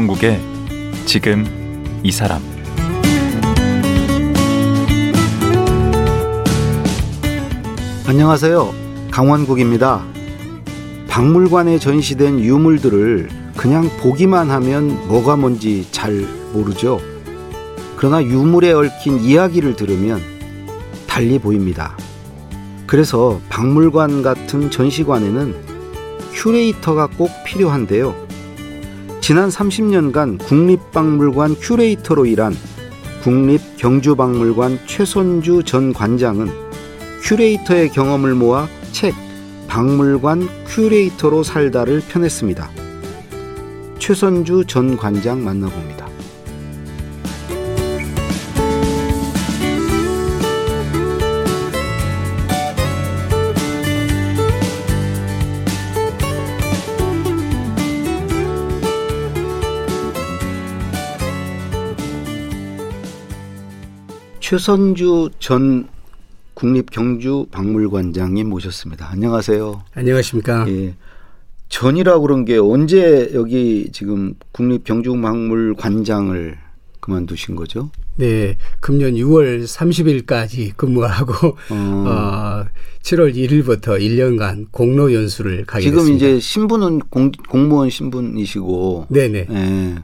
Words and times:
강원국의 0.00 0.40
지금 1.04 1.44
이 2.02 2.10
사람 2.10 2.40
안녕하세요. 8.06 8.74
강원국입니다. 9.10 10.02
박물관에 11.08 11.78
전시된 11.78 12.40
유물들을 12.40 13.28
그냥 13.56 13.90
보기만 13.98 14.50
하면 14.50 15.06
뭐가 15.08 15.36
뭔지 15.36 15.86
잘 15.90 16.14
모르죠. 16.54 16.98
그러나 17.96 18.22
유물에 18.22 18.72
얽힌 18.72 19.20
이야기를 19.20 19.76
들으면 19.76 20.22
달리 21.06 21.38
보입니다. 21.38 21.94
그래서 22.86 23.38
박물관 23.50 24.22
같은 24.22 24.70
전시관에는 24.70 25.54
큐레이터가 26.32 27.08
꼭 27.18 27.30
필요한데요. 27.44 28.29
지난 29.20 29.50
30년간 29.50 30.38
국립박물관 30.46 31.56
큐레이터로 31.60 32.24
일한 32.24 32.54
국립경주박물관 33.22 34.80
최선주 34.86 35.62
전 35.64 35.92
관장은 35.92 36.48
큐레이터의 37.22 37.90
경험을 37.90 38.34
모아 38.34 38.66
책 38.92 39.14
박물관 39.68 40.48
큐레이터로 40.66 41.42
살다를 41.42 42.00
펴냈습니다. 42.08 42.70
최선주 43.98 44.64
전 44.66 44.96
관장 44.96 45.44
만나봅니다. 45.44 45.99
최선주 64.50 65.30
전 65.38 65.86
국립경주박물관장님 66.54 68.48
모셨습니다. 68.48 69.08
안녕하세요. 69.08 69.84
안녕하십니까. 69.94 70.68
예. 70.68 70.96
전이라고 71.68 72.22
그런 72.22 72.44
게 72.44 72.58
언제 72.58 73.30
여기 73.32 73.90
지금 73.92 74.34
국립경주박물관장을 74.50 76.58
그만두신 76.98 77.54
거죠? 77.54 77.90
네, 78.16 78.56
금년 78.80 79.12
6월 79.12 79.62
30일까지 79.62 80.76
근무하고 80.76 81.56
어. 81.70 82.04
어 82.08 82.66
7월 83.02 83.36
1일부터 83.36 84.00
1년간 84.00 84.72
공로 84.72 85.14
연수를 85.14 85.64
가게 85.64 85.84
지금 85.84 85.98
됐습니다. 85.98 86.26
이제 86.26 86.40
신분은 86.40 87.02
공, 87.08 87.30
공무원 87.48 87.88
신분이시고 87.88 89.06
네네. 89.10 89.46
예. 89.48 89.94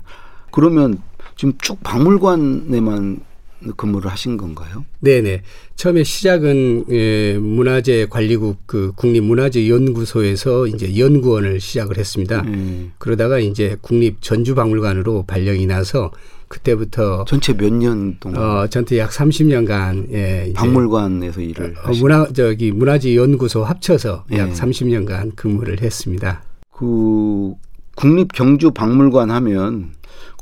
그러면 0.52 1.02
지금 1.34 1.52
쭉 1.60 1.82
박물관에만 1.82 3.26
근무를 3.76 4.10
하신 4.10 4.36
건가요? 4.36 4.84
네네. 5.00 5.42
처음에 5.76 6.04
시작은 6.04 6.84
예, 6.90 7.38
문화재 7.38 8.06
관리국 8.10 8.58
그 8.66 8.92
국립문화재연구소에서 8.96 10.66
이제 10.68 10.98
연구원을 10.98 11.60
시작을 11.60 11.98
했습니다. 11.98 12.42
음. 12.42 12.92
그러다가 12.98 13.38
이제 13.38 13.76
국립 13.80 14.20
전주박물관으로 14.22 15.24
발령이 15.26 15.66
나서 15.66 16.10
그때부터 16.48 17.24
전체 17.26 17.52
몇 17.54 17.72
년 17.72 18.16
동안? 18.20 18.40
어, 18.40 18.66
전체 18.68 18.98
약 18.98 19.10
30년간 19.10 20.12
예, 20.12 20.52
박물관에서 20.54 21.40
일을 21.40 21.74
어, 21.84 21.90
문화 22.00 22.26
저기 22.32 22.70
문화재연구소 22.72 23.64
합쳐서 23.64 24.24
예. 24.32 24.38
약 24.38 24.52
30년간 24.52 25.34
근무를 25.34 25.80
했습니다. 25.82 26.42
그 26.72 27.52
국립 27.96 28.32
경주 28.32 28.70
박물관 28.70 29.30
하면 29.30 29.92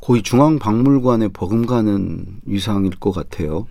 거의 0.05 0.21
중앙박물관에 0.21 1.29
버금가는 1.29 2.25
위상일 2.45 2.91
것 2.91 3.11
같아요. 3.11 3.65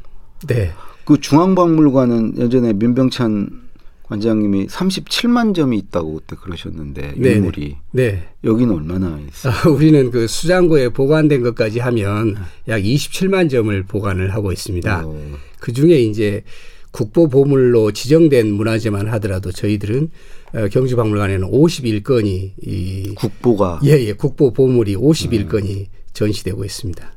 네. 0.48 0.72
그 1.04 1.20
중앙박물관은 1.20 2.38
예전에 2.38 2.72
민병찬 2.72 3.62
관장님이 4.02 4.66
37만 4.66 5.54
점이 5.54 5.78
있다고 5.78 6.16
그때 6.16 6.34
그러셨는데 6.34 7.14
네, 7.18 7.36
유물이. 7.36 7.76
네. 7.92 8.28
여기는 8.42 8.74
얼마나 8.74 9.20
있어요? 9.28 9.52
아, 9.54 9.68
우리는 9.70 10.10
그 10.10 10.26
수장고에 10.26 10.88
보관된 10.88 11.40
것까지 11.44 11.78
하면 11.78 12.34
약 12.66 12.80
27만 12.80 13.48
점을 13.48 13.82
보관을 13.84 14.34
하고 14.34 14.50
있습니다. 14.50 15.02
어. 15.06 15.32
그 15.60 15.72
중에 15.72 16.00
이제 16.00 16.42
국보 16.90 17.28
보물로 17.28 17.92
지정된 17.92 18.52
문화재만 18.52 19.06
하더라도 19.06 19.52
저희들은 19.52 20.10
어, 20.54 20.68
경주박물관에는 20.68 21.48
51건이 21.48 22.52
이 22.60 23.14
국보가 23.14 23.80
예예 23.84 24.06
예, 24.08 24.12
국보 24.14 24.52
보물이 24.52 24.96
51건이 24.96 25.76
음. 25.78 25.93
전시되고 26.14 26.64
있습니다. 26.64 27.12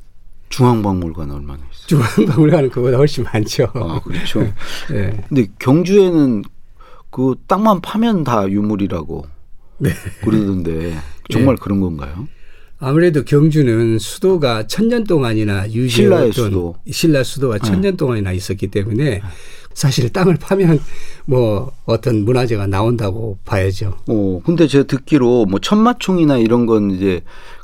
중앙박물관 0.50 1.30
얼마나 1.30 1.60
있어요? 1.72 1.86
중앙박물관은 1.86 2.70
그보다 2.70 2.96
훨씬 2.98 3.24
많죠. 3.24 3.70
아 3.74 4.00
그렇죠. 4.00 4.40
네. 4.90 5.24
근데 5.28 5.46
경주에는 5.58 6.44
그 7.10 7.36
땅만 7.46 7.80
파면 7.80 8.24
다 8.24 8.48
유물이라고 8.48 9.26
네. 9.78 9.90
그러던데 10.22 10.98
정말 11.30 11.56
네. 11.56 11.60
그런 11.62 11.80
건가요? 11.80 12.28
아무래도 12.80 13.24
경주는 13.24 13.98
수도가 13.98 14.66
천년 14.68 15.04
동안이나 15.04 15.70
유지했던 15.70 16.32
수도. 16.32 16.76
신라 16.88 17.24
수도가 17.24 17.58
천년 17.58 17.92
네. 17.92 17.96
동안이나 17.96 18.32
있었기 18.32 18.68
때문에 18.68 19.20
사실 19.74 20.08
땅을 20.12 20.36
파면 20.36 20.80
뭐 21.24 21.72
어떤 21.84 22.24
문화재가 22.24 22.66
나온다고 22.68 23.38
봐야죠. 23.44 23.96
어, 24.08 24.40
근데 24.44 24.66
제가 24.68 24.84
듣기로 24.84 25.46
뭐 25.46 25.58
천마총이나 25.60 26.38
이런 26.38 26.66
건 26.66 26.92
이제 26.92 27.22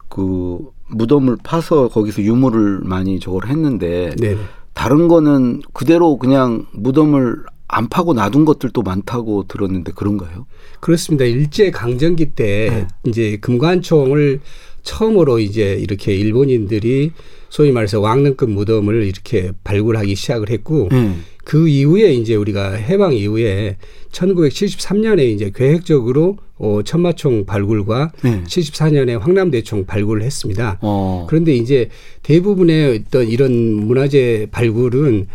그 0.08 0.58
무덤을 0.88 1.38
파서 1.42 1.88
거기서 1.88 2.22
유물을 2.22 2.80
많이 2.84 3.18
저걸 3.18 3.46
했는데 3.48 4.14
네네. 4.16 4.38
다른 4.74 5.08
거는 5.08 5.62
그대로 5.72 6.18
그냥 6.18 6.66
무덤을 6.72 7.44
안 7.66 7.88
파고 7.88 8.14
놔둔 8.14 8.44
것들도 8.44 8.82
많다고 8.82 9.44
들었는데 9.48 9.92
그런가요? 9.92 10.46
그렇습니다. 10.80 11.24
일제 11.24 11.70
강점기 11.70 12.30
때 12.34 12.68
네. 12.70 13.10
이제 13.10 13.38
금관총을 13.40 14.40
처음으로 14.82 15.38
이제 15.38 15.74
이렇게 15.80 16.14
일본인들이 16.14 17.12
소위 17.48 17.72
말해서 17.72 18.00
왕릉급 18.00 18.50
무덤을 18.50 19.04
이렇게 19.04 19.52
발굴하기 19.64 20.14
시작을 20.14 20.50
했고 20.50 20.88
네. 20.90 21.16
그 21.44 21.68
이후에 21.68 22.12
이제 22.12 22.34
우리가 22.34 22.72
해방 22.72 23.14
이후에 23.14 23.76
1973년에 24.12 25.32
이제 25.32 25.50
계획적으로 25.54 26.36
어, 26.58 26.82
천마총 26.84 27.46
발굴과 27.46 28.12
네. 28.22 28.42
74년에 28.44 29.18
황남대총 29.18 29.86
발굴을 29.86 30.22
했습니다. 30.22 30.78
어. 30.82 31.26
그런데 31.28 31.54
이제 31.54 31.88
대부분의 32.22 33.02
어떤 33.08 33.28
이런 33.28 33.52
문화재 33.52 34.46
발굴은 34.50 35.26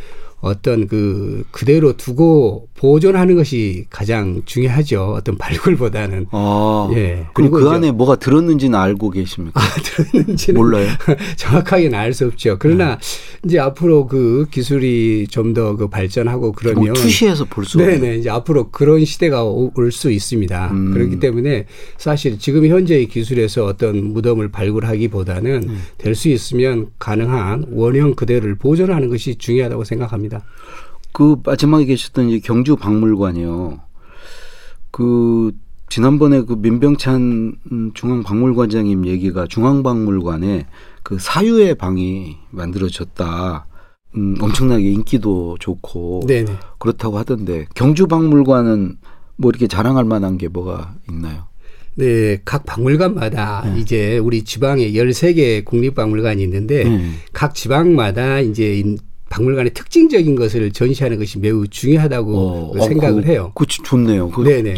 어떤 0.41 0.87
그 0.87 1.43
그대로 1.51 1.97
두고 1.97 2.67
보존하는 2.75 3.35
것이 3.35 3.85
가장 3.89 4.41
중요하죠. 4.45 5.13
어떤 5.17 5.37
발굴보다는. 5.37 6.27
아, 6.31 6.89
예. 6.93 7.25
그리고 7.33 7.57
그 7.59 7.69
안에 7.69 7.91
뭐가 7.91 8.15
들었는지는 8.15 8.79
알고 8.79 9.09
계십니까? 9.09 9.59
아, 9.59 9.65
들었는지는 9.83 10.59
몰라요. 10.59 10.87
정확하게는 11.37 11.97
알 11.97 12.13
수 12.13 12.25
없죠. 12.25 12.55
그러나 12.59 12.95
네. 12.97 13.01
이제 13.45 13.59
앞으로 13.59 14.07
그 14.07 14.47
기술이 14.51 15.27
좀 15.29 15.53
더 15.53 15.75
그 15.75 15.87
발전하고 15.87 16.51
그러면 16.53 16.93
투시해서 16.93 17.45
볼 17.45 17.65
수. 17.65 17.77
네네. 17.79 18.17
이제 18.17 18.29
앞으로 18.29 18.69
그런 18.71 19.03
시대가 19.05 19.43
올 19.43 19.91
수 19.91 20.11
있습니다. 20.11 20.69
음. 20.71 20.93
그렇기 20.93 21.19
때문에 21.19 21.65
사실 21.97 22.37
지금 22.37 22.65
현재의 22.67 23.07
기술에서 23.07 23.65
어떤 23.65 24.13
무덤을 24.13 24.49
발굴하기보다는 24.51 25.63
음. 25.67 25.81
될수 25.97 26.29
있으면 26.29 26.87
가능한 26.99 27.65
원형 27.71 28.13
그대를 28.15 28.55
보존하는 28.55 29.09
것이 29.09 29.35
중요하다고 29.35 29.83
생각합니다. 29.83 30.28
그 31.11 31.37
마지막에 31.43 31.85
계셨던 31.85 32.29
이 32.29 32.39
경주 32.39 32.75
박물관이요. 32.75 33.79
그 34.91 35.51
지난번에 35.89 36.41
그 36.41 36.53
민병찬 36.53 37.91
중앙박물관장님 37.93 39.07
얘기가 39.07 39.47
중앙박물관에 39.47 40.67
그 41.03 41.17
사유의 41.19 41.75
방이 41.75 42.37
만들어졌다. 42.51 43.65
음, 44.15 44.35
엄청나게 44.39 44.91
인기도 44.91 45.57
좋고 45.59 46.23
네네. 46.27 46.51
그렇다고 46.79 47.17
하던데 47.17 47.67
경주 47.75 48.07
박물관은 48.07 48.97
뭐 49.37 49.49
이렇게 49.49 49.67
자랑할 49.67 50.03
만한 50.05 50.37
게 50.37 50.47
뭐가 50.47 50.95
있나요? 51.09 51.47
네, 51.95 52.39
각 52.45 52.65
박물관마다 52.65 53.63
네. 53.65 53.79
이제 53.79 54.17
우리 54.17 54.43
지방에 54.43 54.91
13개 54.91 55.65
국립박물관이 55.65 56.41
있는데 56.43 56.83
네. 56.85 57.11
각 57.33 57.53
지방마다 57.53 58.39
이제 58.39 58.83
박물관의 59.29 59.73
특징적인 59.73 60.35
것을 60.35 60.71
전시하는 60.71 61.17
것이 61.17 61.39
매우 61.39 61.67
중요하다고 61.67 62.37
어, 62.37 62.71
어 62.77 62.87
생각을 62.87 63.23
그, 63.23 63.29
해요. 63.29 63.51
그 63.55 63.65
좋네요. 63.65 64.29
그 64.29 64.43
네네. 64.43 64.75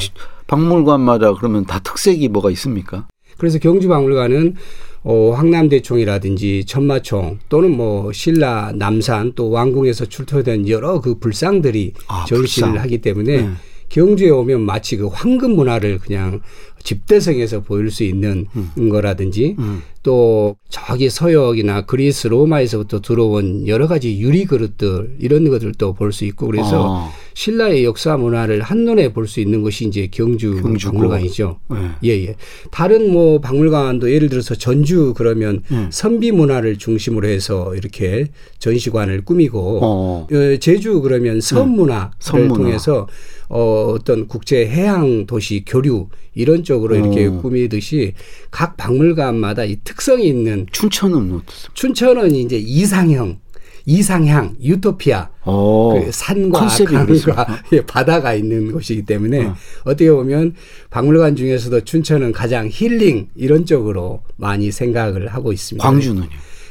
박물관마다 0.47 1.33
그러면 1.35 1.65
다 1.65 1.79
특색이 1.79 2.27
뭐가 2.27 2.51
있습니까? 2.51 3.07
그래서 3.37 3.57
경주박물관은 3.59 4.55
어, 5.03 5.31
황남대총이라든지 5.31 6.65
천마총 6.65 7.39
또는 7.49 7.75
뭐 7.75 8.11
신라 8.11 8.71
남산 8.75 9.33
또 9.35 9.49
왕궁에서 9.49 10.05
출토된 10.05 10.67
여러 10.69 11.01
그 11.01 11.17
불상들이 11.17 11.93
아, 12.07 12.25
전시를 12.27 12.69
불상. 12.69 12.83
하기 12.83 12.99
때문에 12.99 13.41
네. 13.41 13.49
경주에 13.91 14.29
오면 14.29 14.61
마치 14.61 14.95
그 14.95 15.07
황금 15.07 15.51
문화를 15.51 15.99
그냥 15.99 16.41
집대성에서 16.83 17.61
보일 17.61 17.91
수 17.91 18.03
있는 18.03 18.47
음. 18.55 18.89
거라든지 18.89 19.55
음. 19.59 19.81
또 20.01 20.55
저기 20.69 21.09
서역이나 21.09 21.81
그리스 21.81 22.27
로마에서부터 22.27 23.01
들어온 23.01 23.67
여러 23.67 23.87
가지 23.87 24.19
유리 24.19 24.45
그릇들 24.45 25.17
이런 25.19 25.49
것들도 25.49 25.93
볼 25.93 26.11
수 26.11 26.25
있고 26.25 26.47
그래서 26.47 27.05
아. 27.05 27.11
신라의 27.33 27.83
역사 27.85 28.17
문화를 28.17 28.61
한눈에 28.61 29.13
볼 29.13 29.27
수 29.27 29.39
있는 29.39 29.61
것이 29.61 29.85
이제 29.87 30.07
경주 30.11 30.61
경주고. 30.61 30.93
박물관이죠. 30.97 31.59
네. 31.69 31.77
예, 32.03 32.09
예. 32.27 32.35
다른 32.71 33.11
뭐 33.11 33.39
박물관도 33.39 34.11
예를 34.11 34.29
들어서 34.29 34.55
전주 34.55 35.13
그러면 35.15 35.61
네. 35.69 35.87
선비 35.91 36.31
문화를 36.31 36.77
중심으로 36.77 37.27
해서 37.27 37.73
이렇게 37.75 38.27
전시관을 38.59 39.23
꾸미고 39.23 39.79
어. 39.81 40.27
어 40.31 40.57
제주 40.59 41.01
그러면 41.01 41.39
선문화를 41.39 42.09
네. 42.11 42.15
선문화. 42.19 42.53
통해서 42.55 43.07
어, 43.47 43.93
어떤 43.95 44.27
국제 44.27 44.65
해양 44.67 45.25
도시 45.25 45.63
교류 45.65 46.07
이런 46.33 46.63
쪽으로 46.63 46.95
이렇게 46.95 47.27
어. 47.27 47.41
꾸미듯이 47.41 48.13
각 48.49 48.75
박물관마다 48.77 49.63
이 49.65 49.77
특성이 49.83 50.27
있는 50.27 50.65
춘천은 50.71 51.17
어떻습니까? 51.33 51.73
춘천은 51.73 52.35
이제 52.35 52.57
이상형 52.57 53.39
이상향, 53.85 54.57
유토피아, 54.61 55.29
어, 55.43 55.93
그 55.93 56.11
산과 56.11 56.67
강과 56.67 57.63
예, 57.73 57.81
바다가 57.81 58.33
있는 58.33 58.71
곳이기 58.71 59.03
때문에 59.03 59.45
어. 59.45 59.55
떻게 59.85 60.11
보면 60.11 60.55
박물관 60.89 61.35
중에서도 61.35 61.81
춘천은 61.81 62.31
가장 62.31 62.67
힐링 62.69 63.29
이런 63.35 63.65
쪽으로 63.65 64.21
많이 64.37 64.71
생각을 64.71 65.27
하고 65.27 65.51
있습니다. 65.51 65.83
광주는요? 65.83 66.29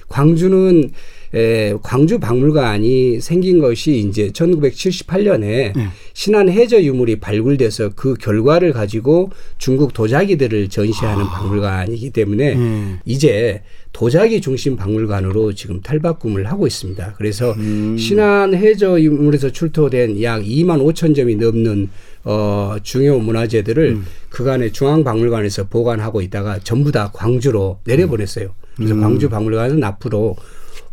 광주는 0.08 0.90
에, 1.32 1.74
광주 1.82 2.18
박물관이 2.18 3.20
생긴 3.20 3.60
것이 3.60 3.98
이제 3.98 4.28
1978년에 4.28 5.40
네. 5.40 5.88
신안 6.12 6.48
해저 6.48 6.82
유물이 6.82 7.20
발굴돼서 7.20 7.90
그 7.94 8.14
결과를 8.14 8.72
가지고 8.72 9.30
중국 9.58 9.92
도자기들을 9.92 10.68
전시하는 10.68 11.24
아. 11.24 11.30
박물관이기 11.30 12.10
때문에 12.10 12.54
네. 12.54 12.96
이제 13.04 13.62
도자기 13.92 14.40
중심 14.40 14.76
박물관으로 14.76 15.52
지금 15.52 15.80
탈바꿈을 15.80 16.46
하고 16.46 16.66
있습니다. 16.66 17.14
그래서 17.16 17.52
음. 17.52 17.96
신안 17.98 18.54
해저 18.54 19.00
유물에서 19.00 19.50
출토된 19.50 20.22
약 20.22 20.42
2만 20.42 20.82
5천 20.82 21.14
점이 21.14 21.36
넘는 21.36 21.88
어, 22.24 22.76
중요 22.82 23.18
문화재들을 23.18 23.88
음. 23.88 24.04
그간의 24.28 24.72
중앙박물관에서 24.72 25.68
보관하고 25.68 26.20
있다가 26.20 26.58
전부 26.60 26.92
다 26.92 27.10
광주로 27.12 27.78
내려보냈어요. 27.84 28.50
그래서 28.76 28.94
음. 28.94 29.00
광주 29.00 29.28
박물관은 29.28 29.82
앞으로 29.82 30.36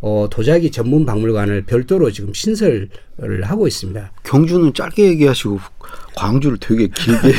어, 0.00 0.28
도자기 0.30 0.70
전문 0.70 1.04
박물관을 1.04 1.62
별도로 1.62 2.10
지금 2.10 2.32
신설을 2.32 2.88
하고 3.42 3.66
있습니다. 3.66 4.12
경주는 4.22 4.72
짧게 4.72 5.04
얘기하시고 5.08 5.58
광주를 6.14 6.58
되게 6.60 6.88
길게 6.88 7.32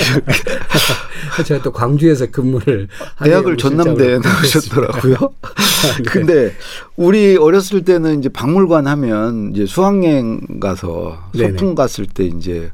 제가 1.45 1.61
또 1.61 1.71
광주에서 1.71 2.27
근무를 2.27 2.87
대학을 3.23 3.57
전남대에 3.57 4.19
나오셨더라고요. 4.19 5.15
네. 6.03 6.03
근데 6.09 6.53
우리 6.95 7.37
어렸을 7.37 7.83
때는 7.83 8.19
이제 8.19 8.29
박물관 8.29 8.87
하면 8.87 9.51
이제 9.53 9.65
수학여행 9.65 10.59
가서 10.59 11.29
소풍 11.33 11.57
네네. 11.57 11.75
갔을 11.75 12.05
때 12.05 12.25
이제 12.25 12.71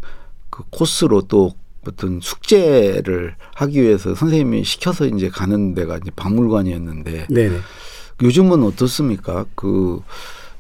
그 0.50 0.64
코스로 0.70 1.24
또 1.24 1.54
어떤 1.88 2.20
숙제를 2.22 3.36
하기 3.56 3.82
위해서 3.82 4.16
선생님이 4.16 4.64
시켜서 4.64 5.06
이제 5.06 5.30
가는 5.30 5.76
데가 5.76 5.98
이제 5.98 6.10
박물관이었는데 6.16 7.28
네네. 7.30 7.58
요즘은 8.22 8.64
어떻습니까? 8.64 9.46
그 9.56 10.02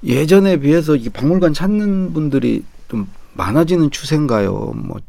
예전에 0.03 0.59
비해서 0.59 0.95
이 0.95 1.09
박물관 1.09 1.53
찾는 1.53 2.13
분들이 2.13 2.63
좀 2.89 3.07
많아지는 3.33 3.91
추세인가요? 3.91 4.73
뭐 4.75 4.99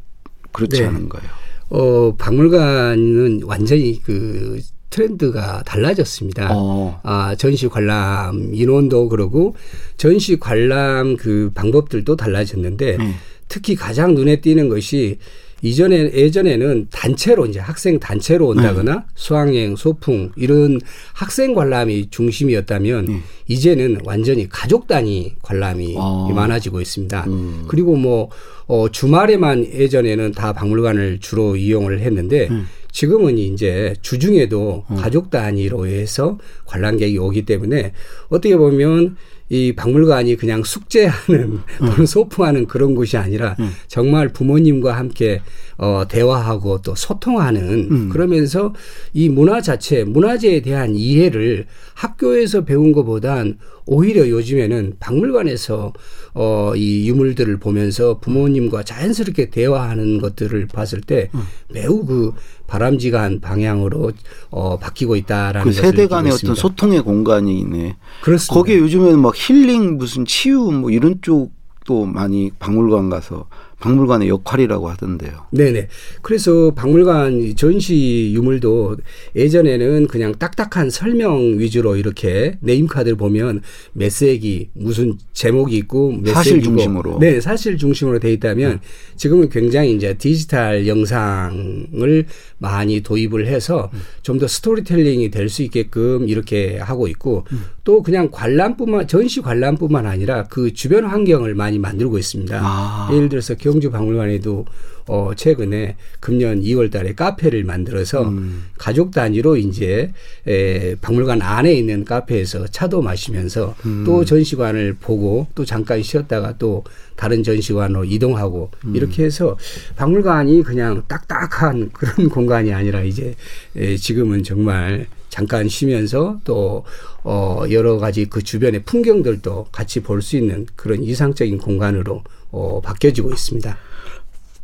그렇지 0.51 0.81
네. 0.81 0.87
않은가요? 0.87 1.23
어, 1.69 2.15
박물관은 2.15 3.41
완전히 3.43 4.01
그 4.01 4.59
트렌드가 4.89 5.63
달라졌습니다. 5.63 6.49
어. 6.51 6.99
아, 7.03 7.35
전시 7.35 7.67
관람 7.67 8.51
인원도 8.53 9.09
그러고 9.09 9.55
전시 9.97 10.39
관람 10.39 11.17
그 11.17 11.51
방법들도 11.53 12.15
달라졌는데 12.15 12.97
네. 12.97 13.13
특히 13.49 13.75
가장 13.75 14.13
눈에 14.15 14.41
띄는 14.41 14.69
것이 14.69 15.19
이전에 15.61 16.11
예전에는 16.13 16.87
단체로 16.91 17.45
이제 17.45 17.59
학생 17.59 17.99
단체로 17.99 18.47
온다거나 18.47 18.93
네. 18.93 19.01
수학여행, 19.15 19.75
소풍 19.75 20.31
이런 20.35 20.79
학생 21.13 21.53
관람이 21.53 22.09
중심이었다면 22.09 23.05
네. 23.05 23.21
이제는 23.47 23.99
완전히 24.03 24.47
가족 24.49 24.87
단위 24.87 25.33
관람이 25.41 25.95
아. 25.97 26.27
많아지고 26.33 26.81
있습니다. 26.81 27.25
음. 27.27 27.65
그리고 27.67 27.95
뭐 27.95 28.29
어, 28.67 28.89
주말에만 28.89 29.65
예전에는 29.73 30.33
다 30.33 30.53
박물관을 30.53 31.19
주로 31.21 31.55
이용을 31.55 32.01
했는데 32.01 32.47
음. 32.49 32.67
지금은 32.97 33.37
이제 33.37 33.93
주중에도 34.01 34.83
음. 34.89 34.95
가족 34.95 35.29
단위로 35.29 35.85
해서 35.85 36.39
관람객이 36.65 37.15
오기 37.19 37.45
때문에 37.45 37.93
어떻게 38.29 38.57
보면 38.57 39.17
이 39.49 39.73
박물관이 39.75 40.35
그냥 40.35 40.63
숙제하는 40.63 41.43
음. 41.43 41.61
또는 41.77 42.05
소풍하는 42.09 42.65
그런 42.65 42.95
곳이 42.95 43.15
아니라 43.15 43.55
음. 43.59 43.69
정말 43.87 44.29
부모님과 44.29 44.97
함께 44.97 45.41
어 45.77 46.03
대화하고 46.07 46.81
또 46.81 46.95
소통하는 46.95 47.87
음. 47.91 48.09
그러면서 48.09 48.73
이 49.13 49.29
문화 49.29 49.61
자체 49.61 50.03
문화재에 50.03 50.61
대한 50.61 50.95
이해를 50.95 51.65
학교에서 51.93 52.63
배운 52.65 52.91
것보단 52.91 53.57
오히려 53.87 54.29
요즘에는 54.29 54.95
박물관에서 54.99 55.93
어, 56.33 56.73
이 56.75 57.09
유물들을 57.09 57.57
보면서 57.57 58.19
부모님과 58.19 58.83
자연스럽게 58.83 59.49
대화하는 59.49 60.19
것들을 60.21 60.67
봤을 60.67 61.01
때 61.01 61.29
음. 61.33 61.41
매우 61.73 62.05
그 62.05 62.33
바람직한 62.67 63.39
방향으로 63.39 64.11
어, 64.51 64.77
바뀌고 64.77 65.15
있다라는 65.15 65.63
그 65.63 65.71
세대 65.71 66.07
간의 66.07 66.33
어떤 66.33 66.53
소통의 66.53 67.01
공간이 67.01 67.59
있네. 67.59 67.95
그렇습니다. 68.21 68.53
거기에 68.53 68.77
요즘에는 68.77 69.19
막 69.19 69.33
힐링 69.35 69.97
무슨 69.97 70.25
치유 70.25 70.59
뭐 70.71 70.91
이런 70.91 71.19
쪽도 71.21 72.05
많이 72.05 72.51
박물관 72.59 73.09
가서 73.09 73.47
박물관의 73.79 74.29
역할이라고 74.29 74.89
하던데요. 74.89 75.47
네네. 75.51 75.87
그래서 76.21 76.71
박물관 76.75 77.55
전시 77.55 78.31
유물도 78.33 78.97
예전에는 79.35 80.07
그냥 80.07 80.33
딱딱한 80.37 80.89
설명 80.89 81.59
위주로 81.59 81.95
이렇게 81.95 82.57
네임카드를 82.61 83.17
보면 83.17 83.61
메시지 83.93 84.69
무슨 84.73 85.17
제목이 85.33 85.75
있고 85.77 86.11
메시지고 86.11 86.33
사실 86.33 86.61
중심으로 86.61 87.19
네 87.19 87.41
사실 87.41 87.77
중심으로 87.77 88.19
돼 88.19 88.31
있다면 88.33 88.71
음. 88.73 88.79
지금은 89.15 89.49
굉장히 89.49 89.93
이제 89.95 90.13
디지털 90.13 90.87
영상을 90.87 92.25
많이 92.59 93.01
도입을 93.01 93.47
해서 93.47 93.89
음. 93.93 93.99
좀더 94.21 94.47
스토리텔링이 94.47 95.31
될 95.31 95.47
수 95.47 95.63
있게끔 95.63 96.27
이렇게 96.27 96.77
하고 96.77 97.07
있고 97.07 97.45
음. 97.51 97.65
또 97.83 98.03
그냥 98.03 98.29
관람뿐만 98.31 99.07
전시 99.07 99.41
관람뿐만 99.41 100.05
아니라 100.05 100.43
그 100.43 100.73
주변 100.73 101.05
환경을 101.05 101.55
많이 101.55 101.79
만들고 101.79 102.17
있습니다. 102.17 102.59
아. 102.61 103.09
예를 103.13 103.29
들어서 103.29 103.55
경주 103.67 103.91
박물관에도 103.91 104.65
어 105.07 105.31
최근에 105.35 105.97
금년 106.21 106.61
2월 106.61 106.89
달에 106.89 107.13
카페를 107.13 107.65
만들어서 107.65 108.29
음. 108.29 108.65
가족 108.77 109.11
단위로 109.11 109.57
이제 109.57 110.11
에 110.45 110.95
박물관 110.95 111.41
안에 111.41 111.73
있는 111.73 112.05
카페에서 112.05 112.67
차도 112.67 113.01
마시면서 113.01 113.75
음. 113.85 114.03
또 114.05 114.23
전시관을 114.23 114.95
보고 115.01 115.47
또 115.53 115.65
잠깐 115.65 116.01
쉬었다가 116.01 116.57
또 116.57 116.85
다른 117.17 117.43
전시관으로 117.43 118.05
이동하고 118.05 118.71
음. 118.85 118.95
이렇게 118.95 119.25
해서 119.25 119.57
박물관이 119.97 120.63
그냥 120.63 121.03
딱딱한 121.09 121.89
그런 121.93 122.29
공간이 122.29 122.73
아니라 122.73 123.01
이제 123.01 123.35
에 123.75 123.97
지금은 123.97 124.43
정말 124.43 125.07
잠깐 125.37 125.69
쉬면서 125.69 126.39
또 126.43 126.83
어, 127.23 127.61
여러 127.69 127.99
가지 127.99 128.25
그 128.25 128.41
주변의 128.41 128.81
풍경들도 128.85 129.67
같이 129.71 129.99
볼 130.01 130.23
수 130.23 130.35
있는 130.35 130.65
그런 130.75 131.03
이상적인 131.03 131.59
공간으로 131.59 132.23
어, 132.49 132.81
바뀌어지고 132.81 133.29
있습니다. 133.29 133.77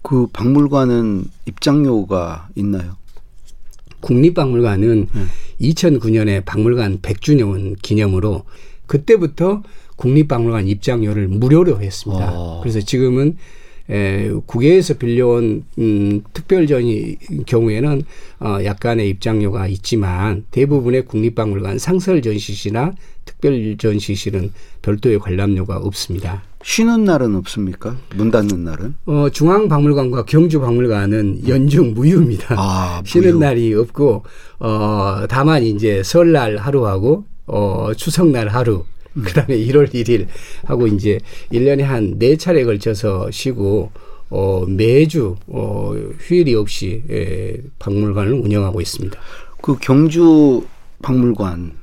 그 0.02 0.26
박물관은 0.34 1.26
입장료가 1.46 2.50
있나요? 2.56 2.98
국립박물관은 4.00 5.08
네. 5.14 5.26
2009년에 5.62 6.44
박물관 6.44 7.02
100주년 7.02 7.80
기념으로 7.84 8.46
그때부터 8.88 9.62
국립박물관 9.98 10.68
입장료를 10.68 11.28
무료로 11.28 11.82
했습니다. 11.82 12.30
아. 12.34 12.60
그래서 12.64 12.82
지금은 12.82 13.38
에, 13.90 14.32
국외에서 14.46 14.94
빌려온 14.96 15.66
음, 15.78 16.22
특별전이 16.34 17.18
경우에는 17.46 18.04
어, 18.40 18.58
약간의 18.64 19.10
입장료가 19.10 19.68
있지만 19.68 20.46
대부분의 20.52 21.06
국립박물관 21.06 21.80
상설 21.80 22.22
전시실이나 22.22 22.94
특별 23.26 23.78
전시실은 23.78 24.52
별도의 24.82 25.20
관람료가 25.20 25.78
없습니다. 25.78 26.44
쉬는 26.64 27.04
날은 27.04 27.36
없습니까? 27.36 27.98
문 28.16 28.32
닫는 28.32 28.64
날은? 28.64 28.96
어, 29.06 29.28
중앙박물관과 29.30 30.24
경주박물관은 30.26 31.48
연중 31.48 31.94
무휴입니다. 31.94 32.56
아, 32.58 33.02
무휴. 33.04 33.10
쉬는 33.12 33.40
날이 33.40 33.74
없고 33.74 34.24
어, 34.60 35.26
다만 35.28 35.64
이제 35.64 36.02
설날 36.04 36.56
하루하고 36.58 37.26
어, 37.48 37.92
추석날 37.98 38.48
하루 38.48 38.86
그다음에 39.14 39.58
1월 39.58 39.94
1일 39.94 40.28
하고 40.66 40.88
이제 40.88 41.20
1년에 41.52 41.82
한 41.82 42.18
네 42.18 42.36
차례 42.38 42.64
걸쳐서 42.64 43.30
쉬고 43.32 43.92
어, 44.30 44.66
매주 44.68 45.36
어, 45.48 45.94
휴일이 46.20 46.56
없이 46.56 47.04
예, 47.10 47.58
박물관을 47.80 48.34
운영하고 48.34 48.82
있습니다. 48.82 49.20
그 49.62 49.78
경주 49.80 50.66
박물관 51.02 51.74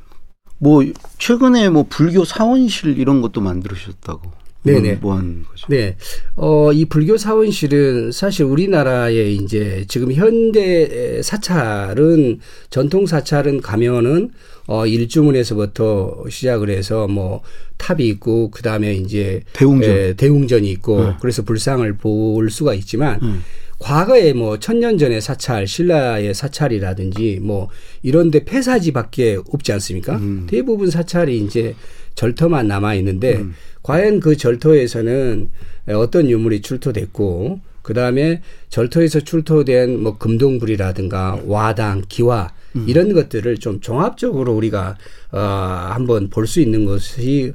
뭐 0.58 0.82
최근에 1.18 1.70
뭐 1.70 1.86
불교 1.88 2.24
사원실 2.24 2.98
이런 2.98 3.22
것도 3.22 3.40
만들으셨다고. 3.40 4.32
네네. 4.62 4.98
뭐 5.00 5.16
하는 5.16 5.42
거죠? 5.44 5.66
네. 5.68 5.96
어, 6.36 6.72
이 6.72 6.84
불교 6.84 7.16
사원실은 7.16 8.12
사실 8.12 8.44
우리나라의 8.44 9.36
이제 9.36 9.84
지금 9.88 10.12
현대 10.12 11.22
사찰은 11.22 12.40
전통 12.68 13.06
사찰은 13.06 13.62
가면은 13.62 14.30
어, 14.66 14.86
일주문에서부터 14.86 16.24
시작을 16.28 16.70
해서 16.70 17.08
뭐 17.08 17.42
탑이 17.78 18.06
있고 18.08 18.50
그 18.50 18.62
다음에 18.62 18.94
이제 18.94 19.42
대웅전. 19.54 19.90
에, 19.90 20.12
대웅전이 20.14 20.70
있고 20.72 21.04
네. 21.04 21.12
그래서 21.20 21.42
불상을 21.42 21.92
볼 21.96 22.50
수가 22.50 22.74
있지만 22.74 23.18
음. 23.22 23.42
과거에 23.80 24.34
뭐 24.34 24.58
천년 24.58 24.98
전의 24.98 25.22
사찰, 25.22 25.66
신라의 25.66 26.34
사찰이라든지 26.34 27.40
뭐 27.42 27.68
이런데 28.02 28.44
폐사지밖에 28.44 29.38
없지 29.50 29.72
않습니까? 29.72 30.16
음. 30.16 30.46
대부분 30.48 30.90
사찰이 30.90 31.38
이제 31.38 31.74
절터만 32.14 32.68
남아 32.68 32.94
있는데 32.96 33.36
음. 33.36 33.54
과연 33.82 34.20
그 34.20 34.36
절터에서는 34.36 35.50
어떤 35.88 36.28
유물이 36.30 36.60
출토됐고 36.62 37.60
그 37.82 37.94
다음에 37.94 38.42
절터에서 38.68 39.20
출토된 39.20 40.02
뭐 40.02 40.18
금동불이라든가 40.18 41.40
와당, 41.46 42.02
기와 42.08 42.52
음. 42.76 42.84
이런 42.88 43.12
것들을 43.12 43.56
좀 43.58 43.80
종합적으로 43.80 44.52
우리가 44.54 44.96
어 45.32 45.38
한번 45.38 46.28
볼 46.30 46.46
수 46.46 46.60
있는 46.60 46.84
것이 46.84 47.52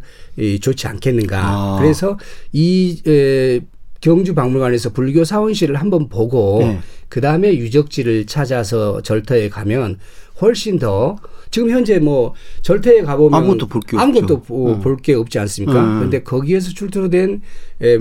좋지 0.62 0.88
않겠는가. 0.88 1.41
아. 1.41 1.77
그래서 1.79 2.17
이 2.51 3.01
에, 3.08 3.62
경주 4.05 4.35
박물관에서 4.35 4.91
불교 4.91 5.24
사원실을 5.24 5.77
한번 5.77 6.09
보고 6.09 6.59
네. 6.59 6.79
그 7.09 7.21
다음에 7.21 7.55
유적지를 7.55 8.27
찾아서 8.27 9.01
절터에 9.01 9.50
가면 9.50 9.97
훨씬 10.39 10.77
더 10.77 11.17
지금 11.50 11.71
현재 11.71 11.97
뭐 11.97 12.35
절터에 12.62 13.01
가보면 13.01 13.33
아무것도 13.33 13.65
볼 13.67 13.81
게 13.81 13.97
아무것도 13.97 14.41
볼게 14.79 15.15
없지 15.15 15.39
않습니까? 15.39 15.83
음. 15.83 15.95
그런데 15.97 16.21
거기에서 16.21 16.69
출토된 16.69 17.41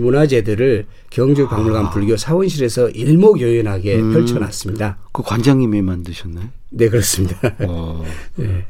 문화재들을 0.00 0.84
경주 1.08 1.48
박물관 1.48 1.86
아. 1.86 1.90
불교 1.90 2.18
사원실에서 2.18 2.90
일목요연하게 2.90 3.96
음. 3.96 4.12
펼쳐놨습니다. 4.12 4.98
그 5.10 5.22
관장님이 5.22 5.80
만드셨나요? 5.80 6.48
네 6.68 6.90
그렇습니다. 6.90 7.38
어. 7.60 8.04
네. 8.36 8.66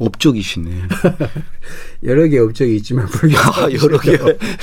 업적이시네. 0.00 0.70
여러 2.04 2.26
개 2.26 2.38
업적이 2.38 2.76
있지만 2.76 3.06
불교 3.06 3.36
아, 3.36 3.68
여러 3.70 3.98
개 3.98 4.18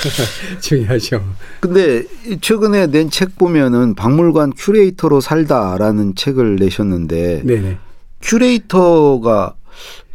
중요하죠. 0.60 1.24
근데 1.60 2.04
최근에 2.42 2.88
낸 2.88 3.10
책 3.10 3.38
보면은 3.38 3.94
박물관 3.96 4.54
큐레이터로 4.58 5.22
살다라는 5.22 6.16
책을 6.16 6.56
내셨는데 6.58 7.44
네네. 7.46 7.78
큐레이터가 8.22 9.56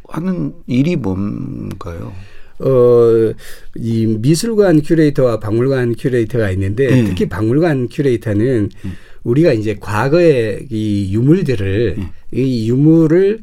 하는 0.08 0.52
일이 0.66 0.96
뭔가요? 0.96 2.12
어, 2.58 3.32
이 3.76 4.06
미술관 4.20 4.82
큐레이터와 4.82 5.40
박물관 5.40 5.94
큐레이터가 5.98 6.50
있는데 6.50 6.86
네. 6.86 7.04
특히 7.04 7.28
박물관 7.28 7.88
큐레이터는 7.90 8.70
음. 8.84 8.92
우리가 9.24 9.52
이제 9.52 9.76
과거의 9.80 10.66
이 10.70 11.12
유물들을 11.14 11.94
음. 11.98 12.08
이 12.32 12.68
유물을 12.68 13.40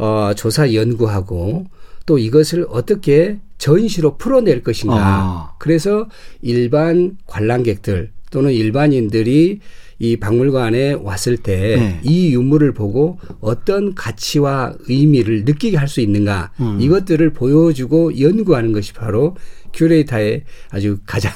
어, 0.00 0.32
조사 0.34 0.72
연구하고 0.72 1.66
또 2.06 2.18
이것을 2.18 2.66
어떻게 2.70 3.38
전시로 3.58 4.16
풀어낼 4.16 4.62
것인가. 4.62 4.96
아. 4.98 5.52
그래서 5.58 6.08
일반 6.40 7.18
관람객들 7.26 8.10
또는 8.30 8.52
일반인들이 8.52 9.60
이 9.98 10.16
박물관에 10.16 10.94
왔을 10.94 11.36
때이 11.36 11.76
네. 11.76 12.00
유물을 12.02 12.72
보고 12.72 13.18
어떤 13.42 13.94
가치와 13.94 14.72
의미를 14.88 15.44
느끼게 15.44 15.76
할 15.76 15.86
수 15.86 16.00
있는가 16.00 16.52
음. 16.60 16.80
이것들을 16.80 17.34
보여주고 17.34 18.18
연구하는 18.18 18.72
것이 18.72 18.94
바로 18.94 19.36
큐레이터의 19.74 20.44
아주 20.70 20.98
가장 21.04 21.32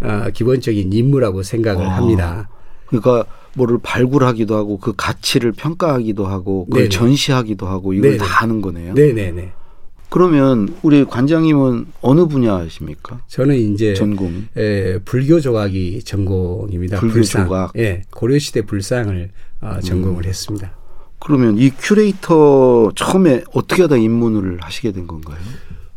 어, 0.00 0.30
기본적인 0.34 0.92
임무라고 0.92 1.44
생각을 1.44 1.86
아. 1.86 1.96
합니다. 1.98 2.48
그러니까 2.86 3.24
뭐를 3.54 3.78
발굴하기도 3.82 4.56
하고 4.56 4.78
그 4.78 4.92
가치를 4.96 5.52
평가하기도 5.52 6.26
하고 6.26 6.64
그걸 6.66 6.82
네네. 6.84 6.88
전시하기도 6.90 7.66
하고 7.66 7.92
이걸 7.92 8.12
네네. 8.12 8.18
다 8.18 8.24
하는 8.24 8.60
거네요. 8.60 8.94
네네네. 8.94 9.52
그러면 10.08 10.74
우리 10.82 11.04
관장님은 11.04 11.86
어느 12.00 12.26
분야십니까? 12.26 13.20
저는 13.28 13.56
이제 13.56 13.94
전공. 13.94 14.46
예, 14.56 14.98
불교 15.04 15.40
조각이 15.40 16.02
전공입니다. 16.02 16.98
불교 16.98 17.14
불상. 17.14 17.44
조각. 17.44 17.72
예, 17.76 18.02
고려 18.10 18.38
시대 18.38 18.62
불상을 18.62 19.30
어, 19.60 19.78
전공을 19.80 20.24
음. 20.24 20.28
했습니다. 20.28 20.76
그러면 21.20 21.58
이 21.58 21.70
큐레이터 21.70 22.92
처음에 22.96 23.44
어떻게 23.52 23.82
하다 23.82 23.98
입문을 23.98 24.58
하시게 24.62 24.90
된 24.92 25.06
건가요? 25.06 25.38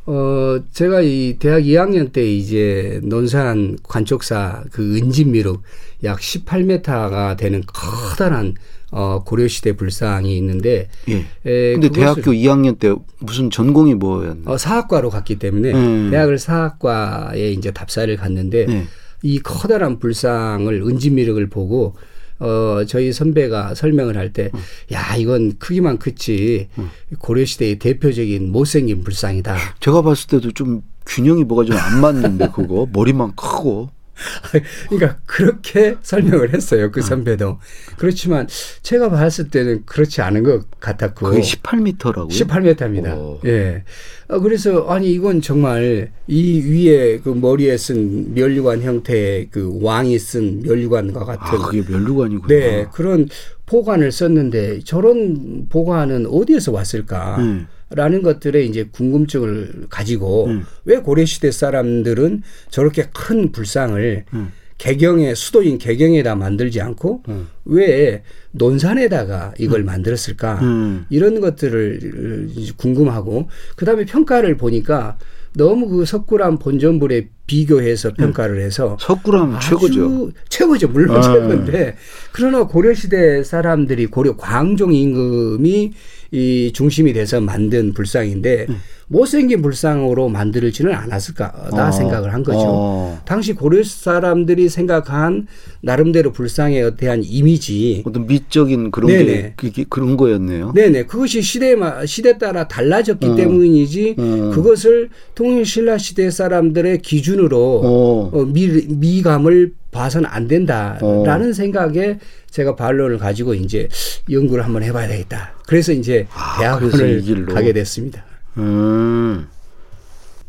어, 0.05 0.59
제가 0.71 1.01
이 1.01 1.37
대학 1.39 1.61
2학년 1.61 2.11
때 2.11 2.25
이제 2.25 2.99
논산 3.03 3.77
관촉사 3.83 4.63
그 4.71 4.97
은진미륵 4.97 5.61
약 6.03 6.19
18m가 6.19 7.37
되는 7.37 7.63
커다란 7.65 8.55
어, 8.91 9.23
고려시대 9.23 9.73
불상이 9.75 10.37
있는데. 10.37 10.87
예. 11.09 11.25
에, 11.49 11.73
근데 11.73 11.89
대학교 11.89 12.31
2학년 12.31 12.77
때 12.77 12.93
무슨 13.19 13.49
전공이 13.49 13.95
뭐였나요? 13.95 14.53
어, 14.53 14.57
사학과로 14.57 15.09
갔기 15.09 15.39
때문에 15.39 15.73
음. 15.73 16.11
대학을 16.11 16.37
사학과에 16.37 17.51
이제 17.51 17.71
답사를 17.71 18.15
갔는데 18.15 18.65
네. 18.67 18.83
이 19.23 19.39
커다란 19.39 19.99
불상을 19.99 20.71
은진미륵을 20.73 21.49
보고 21.49 21.95
어, 22.43 22.83
저희 22.85 23.13
선배가 23.13 23.73
설명을 23.75 24.17
할 24.17 24.33
때, 24.33 24.49
음. 24.53 24.59
야, 24.93 25.15
이건 25.15 25.57
크기만 25.57 25.97
크지, 25.97 26.67
음. 26.77 26.89
고려시대의 27.19 27.79
대표적인 27.79 28.51
못생긴 28.51 29.03
불상이다. 29.03 29.55
제가 29.79 30.01
봤을 30.01 30.27
때도 30.27 30.51
좀 30.51 30.81
균형이 31.05 31.43
뭐가 31.45 31.63
좀 31.65 31.77
안 31.77 32.01
맞는데, 32.01 32.49
그거. 32.53 32.87
머리만 32.91 33.35
크고. 33.35 33.89
그러니까 34.89 35.19
그렇게 35.25 35.95
설명을 36.01 36.53
했어요. 36.53 36.91
그 36.91 37.01
아. 37.01 37.03
선배도. 37.03 37.59
그렇지만 37.97 38.47
제가 38.81 39.09
봤을 39.09 39.49
때는 39.49 39.83
그렇지 39.85 40.21
않은 40.21 40.43
것 40.43 40.79
같았고. 40.79 41.29
그게 41.29 41.41
18m라고요? 41.41 42.29
18m입니다. 42.29 43.17
오. 43.17 43.39
예. 43.45 43.83
어, 44.27 44.39
그래서 44.39 44.87
아니 44.87 45.11
이건 45.11 45.41
정말 45.41 46.11
이 46.27 46.61
위에 46.61 47.19
그 47.19 47.29
머리에 47.29 47.77
쓴 47.77 48.33
면류관 48.33 48.81
형태의 48.81 49.49
그 49.51 49.79
왕이 49.81 50.17
쓴 50.19 50.61
면류관과 50.61 51.25
같은. 51.25 51.59
아, 51.59 51.65
그게 51.65 51.83
면류관이구나. 51.89 52.47
네. 52.47 52.87
그런 52.91 53.27
포관을 53.65 54.11
썼는데 54.11 54.81
저런 54.83 55.67
포관은 55.69 56.27
어디에서 56.27 56.71
왔을까? 56.71 57.37
음. 57.39 57.67
라는 57.95 58.23
것들에 58.23 58.63
이제 58.63 58.87
궁금증을 58.91 59.85
가지고 59.89 60.47
음. 60.47 60.63
왜 60.85 60.97
고려시대 60.97 61.51
사람들은 61.51 62.41
저렇게 62.69 63.07
큰 63.13 63.51
불상을 63.51 64.25
음. 64.33 64.51
개경에 64.77 65.35
수도인 65.35 65.77
개경에다 65.77 66.35
만들지 66.35 66.81
않고 66.81 67.23
음. 67.29 67.47
왜 67.65 68.23
논산에다가 68.51 69.53
이걸 69.59 69.81
음. 69.81 69.85
만들었을까 69.85 70.59
음. 70.61 71.05
이런 71.09 71.39
것들을 71.39 72.49
궁금하고 72.77 73.47
그다음에 73.75 74.05
평가를 74.05 74.57
보니까 74.57 75.17
너무 75.55 75.87
그 75.87 76.05
석굴암 76.05 76.57
본전불에 76.57 77.29
비교해서 77.45 78.09
음. 78.09 78.13
평가를 78.15 78.61
해서 78.61 78.97
석굴암 78.99 79.59
최고죠. 79.59 80.31
최고죠. 80.49 80.87
물론 80.89 81.17
아. 81.17 81.21
최고인데 81.21 81.95
그러나 82.31 82.65
고려 82.65 82.93
시대 82.93 83.43
사람들이 83.43 84.07
고려 84.07 84.35
광종 84.37 84.93
임금이 84.93 85.93
이 86.31 86.71
중심이 86.73 87.13
돼서 87.13 87.39
만든 87.39 87.93
불상인데 87.93 88.65
음. 88.69 88.77
못생긴 89.07 89.61
불상으로 89.61 90.29
만들지는 90.29 90.93
않았을까나 90.93 91.89
어. 91.89 91.91
생각을 91.91 92.33
한 92.33 92.41
거죠. 92.41 92.59
어. 92.63 93.21
당시 93.25 93.53
고려 93.53 93.83
사람들이 93.83 94.69
생각한 94.69 95.47
나름대로 95.81 96.31
불상에 96.31 96.95
대한 96.95 97.21
이미지 97.23 98.01
어떤 98.05 98.25
미적인 98.25 98.89
그런 98.89 99.09
네네. 99.09 99.55
게 99.57 99.85
그런 99.89 100.17
거였네요. 100.17 100.71
네네 100.73 101.05
그것이 101.05 101.41
시대 101.43 101.75
시대 102.05 102.37
따라 102.39 102.67
달라졌기 102.67 103.27
어. 103.27 103.35
때문이지 103.35 104.15
어. 104.17 104.51
그것을 104.55 105.09
통일 105.35 105.65
신라 105.65 105.99
시대 105.99 106.31
사람들의 106.31 106.99
기준 107.03 107.32
으로 107.39 107.81
어. 107.83 108.29
어 108.33 108.45
미, 108.45 108.67
미감을 108.87 109.73
봐서는 109.91 110.29
안 110.29 110.47
된다라는 110.47 111.49
어. 111.49 111.53
생각에 111.53 112.19
제가 112.49 112.75
반론을 112.75 113.17
가지고 113.17 113.53
이제 113.53 113.87
연구를 114.29 114.65
한번 114.65 114.83
해봐야 114.83 115.07
되겠다. 115.07 115.53
그래서 115.67 115.91
이제 115.91 116.27
아, 116.33 116.57
대학원을 116.59 117.45
가게 117.45 117.73
됐습니다. 117.73 118.23
음. 118.57 119.47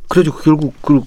그래서 0.09 0.37
결국 0.37 0.75
그 0.83 1.01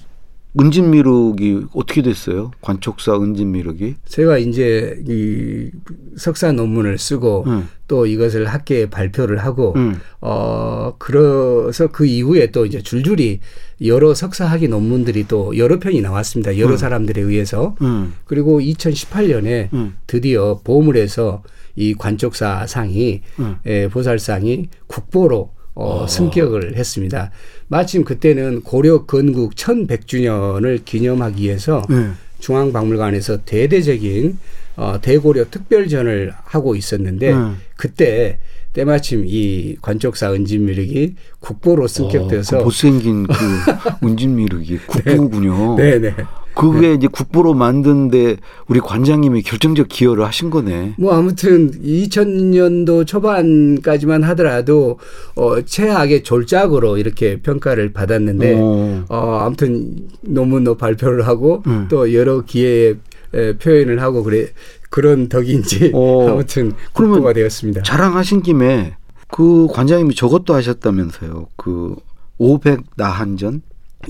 은진미륵이 0.59 1.67
어떻게 1.73 2.01
됐어요? 2.01 2.51
관촉사 2.61 3.15
은진미륵이? 3.15 3.95
제가 4.05 4.37
이제 4.37 5.01
이 5.07 5.69
석사 6.17 6.51
논문을 6.51 6.97
쓰고 6.97 7.43
음. 7.47 7.69
또 7.87 8.05
이것을 8.05 8.47
학계에 8.47 8.89
발표를 8.89 9.37
하고 9.37 9.73
음. 9.75 9.99
어 10.19 10.95
그래서 10.97 11.87
그 11.87 12.05
이후에 12.05 12.47
또 12.51 12.65
이제 12.65 12.81
줄줄이 12.81 13.39
여러 13.85 14.13
석사학위 14.13 14.67
논문들이 14.67 15.27
또 15.27 15.57
여러 15.57 15.79
편이 15.79 16.01
나왔습니다. 16.01 16.57
여러 16.57 16.71
음. 16.71 16.77
사람들에 16.77 17.21
의해서 17.21 17.75
음. 17.81 18.13
그리고 18.25 18.59
2018년에 18.59 19.71
음. 19.73 19.95
드디어 20.07 20.59
보물에서 20.63 21.43
이 21.75 21.93
관촉사 21.93 22.65
상이 22.67 23.21
음. 23.39 23.57
예, 23.67 23.87
보살상이 23.87 24.69
국보로 24.87 25.51
어, 25.75 26.03
어, 26.03 26.07
승격을 26.07 26.75
했습니다. 26.75 27.29
마침 27.67 28.03
그때는 28.03 28.61
고려 28.61 29.05
건국 29.05 29.55
1100주년을 29.55 30.85
기념하기 30.85 31.43
위해서 31.43 31.83
네. 31.89 32.11
중앙박물관에서 32.39 33.43
대대적인 33.45 34.37
어, 34.77 34.99
대고려 35.01 35.49
특별전을 35.49 36.33
하고 36.43 36.75
있었는데 36.75 37.33
네. 37.33 37.51
그때 37.75 38.39
때마침 38.73 39.23
이 39.27 39.75
관쪽사 39.81 40.31
은진미륵이 40.33 41.15
국보로 41.39 41.87
승격돼서 41.87 42.57
어, 42.57 42.59
그 42.59 42.63
못생긴 42.65 43.27
그 43.27 43.33
은진미륵이 44.05 44.77
국보군요. 44.87 45.75
네, 45.77 45.99
네. 45.99 46.13
그게 46.57 46.87
네. 46.89 46.93
이제 46.95 47.07
국보로 47.07 47.53
만드는데 47.53 48.37
우리 48.67 48.79
관장님이 48.79 49.43
결정적 49.43 49.87
기여를 49.89 50.25
하신 50.25 50.49
거네. 50.49 50.95
뭐 50.97 51.13
아무튼 51.13 51.71
2000년도 51.71 53.05
초반까지만 53.05 54.23
하더라도 54.23 54.97
어 55.35 55.61
최악의 55.61 56.23
졸작으로 56.23 56.97
이렇게 56.97 57.39
평가를 57.41 57.93
받았는데 57.93 58.55
어, 58.59 59.05
어 59.07 59.39
아무튼 59.43 60.07
논문도 60.21 60.77
발표를 60.77 61.27
하고 61.27 61.61
음. 61.67 61.85
또 61.89 62.11
여러 62.13 62.41
기회에 62.41 62.95
표현을 63.59 64.01
하고 64.01 64.23
그래 64.23 64.47
그런 64.89 65.29
덕인지 65.29 65.91
어. 65.93 66.29
아무튼 66.29 66.73
국보가 66.93 67.33
되었습니다. 67.33 67.83
자랑하신 67.83 68.41
김에 68.41 68.95
그 69.29 69.67
관장님이 69.71 70.15
저것도 70.15 70.53
하셨다면서요. 70.53 71.47
그 71.55 71.95
500 72.37 72.81
나한전 72.95 73.61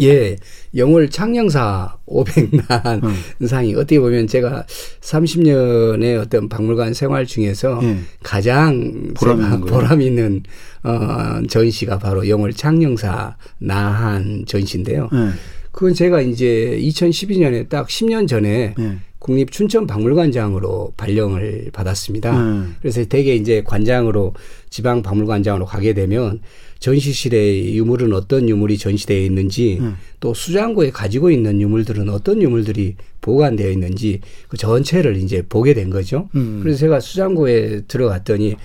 예, 0.01 0.36
영월 0.75 1.10
창녕사 1.10 1.98
500만 2.07 3.03
음. 3.03 3.48
상이 3.48 3.74
어떻게 3.74 4.00
보면 4.00 4.27
제가 4.27 4.65
30년의 5.01 6.22
어떤 6.22 6.50
박물관 6.50 6.93
생활 6.93 7.25
중에서 7.25 7.79
예. 7.84 7.98
가장 8.22 9.13
보람 9.15 9.41
있는, 9.41 9.62
보람 9.62 10.01
있는 10.01 10.43
어, 10.84 11.41
전시가 11.50 11.98
바로 11.98 12.27
영월 12.27 12.53
창녕사 12.53 13.36
나한 13.60 14.43
전시인데요. 14.46 15.10
예. 15.13 15.29
그건 15.72 15.93
제가 15.93 16.22
이제 16.22 16.77
2012년에 16.81 17.69
딱 17.69 17.88
10년 17.88 18.27
전에 18.27 18.75
예. 18.77 18.98
국립 19.27 19.51
춘천박물관장으로 19.51 20.93
발령을 20.96 21.72
받았습니다. 21.74 22.39
음. 22.39 22.75
그래서 22.79 23.03
대개 23.03 23.36
이제 23.36 23.62
관장으로 23.62 24.34
지방 24.69 25.01
박물관장으로 25.01 25.65
가게 25.65 25.93
되면 25.93 26.39
전시실에 26.79 27.74
유물은 27.74 28.13
어떤 28.13 28.48
유물이 28.48 28.77
전시되어 28.77 29.19
있는지 29.19 29.79
음. 29.81 29.98
또 30.22 30.34
수장고에 30.34 30.91
가지고 30.91 31.29
있는 31.29 31.60
유물들은 31.60 32.07
어떤 32.07 32.41
유물들이 32.41 32.96
보관되어 33.19 33.69
있는지 33.69 34.22
그 34.48 34.55
전체를 34.55 35.17
이제 35.17 35.43
보게 35.48 35.74
된 35.74 35.89
거죠. 35.89 36.29
음. 36.36 36.62
그래서 36.63 36.79
제가 36.79 37.01
수장고에 37.01 37.81
들어갔더니 37.89 38.55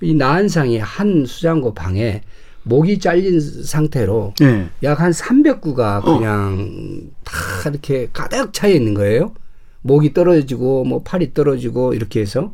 이 0.00 0.14
나한상이 0.14 0.78
한 0.78 1.26
수장고 1.26 1.74
방에 1.74 2.22
목이 2.62 2.98
잘린 2.98 3.40
상태로 3.40 4.34
네. 4.40 4.70
약한 4.82 5.10
300구가 5.10 6.02
그냥 6.02 7.04
어. 7.04 7.16
다 7.24 7.68
이렇게 7.68 8.08
가득 8.10 8.54
차 8.54 8.68
있는 8.68 8.94
거예요. 8.94 9.34
목이 9.82 10.12
떨어지고 10.12 10.84
뭐 10.84 11.02
팔이 11.02 11.34
떨어지고 11.34 11.94
이렇게 11.94 12.20
해서 12.20 12.52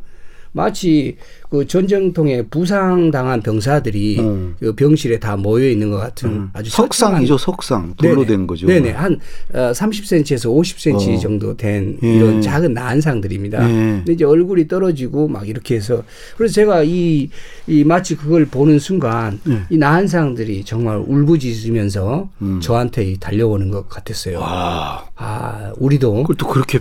마치 0.55 1.17
그 1.51 1.67
전쟁통에 1.67 2.43
부상당한 2.43 3.43
병사들이 3.43 4.21
음. 4.21 4.57
그 4.61 4.73
병실에 4.75 5.19
다 5.19 5.37
모여 5.37 5.69
있는 5.69 5.91
것 5.91 5.99
같은 5.99 6.31
음. 6.31 6.51
아주 6.53 6.71
석상이죠 6.71 7.39
석상 7.39 7.95
돌로 7.97 8.23
네네. 8.23 8.27
된 8.27 8.47
거죠. 8.47 8.67
네네 8.67 8.93
한 8.93 9.19
30cm에서 9.53 10.47
어, 10.51 10.55
50cm 10.55 11.17
어. 11.17 11.19
정도 11.19 11.57
된 11.57 11.99
예. 12.05 12.17
이런 12.17 12.41
작은 12.41 12.73
난상들입니다. 12.73 13.69
예. 13.69 13.75
근데 13.75 14.13
이제 14.13 14.25
얼굴이 14.25 14.69
떨어지고 14.69 15.27
막 15.27 15.49
이렇게 15.49 15.75
해서 15.75 16.05
그래서 16.37 16.55
제가 16.55 16.85
이, 16.85 17.29
이 17.67 17.85
마치 17.85 18.17
그걸 18.17 18.47
보는 18.47 18.79
순간 18.79 19.41
예. 19.49 19.63
이 19.71 19.77
난상들이 19.77 20.65
정말 20.65 20.99
울부짖으면서 21.05 22.29
음. 22.43 22.61
저한테 22.61 23.17
달려오는 23.19 23.73
것 23.73 23.89
같았어요. 23.89 24.39
와. 24.39 25.05
아 25.17 25.73
우리도 25.79 26.23
그것도 26.23 26.47
그렇게 26.47 26.79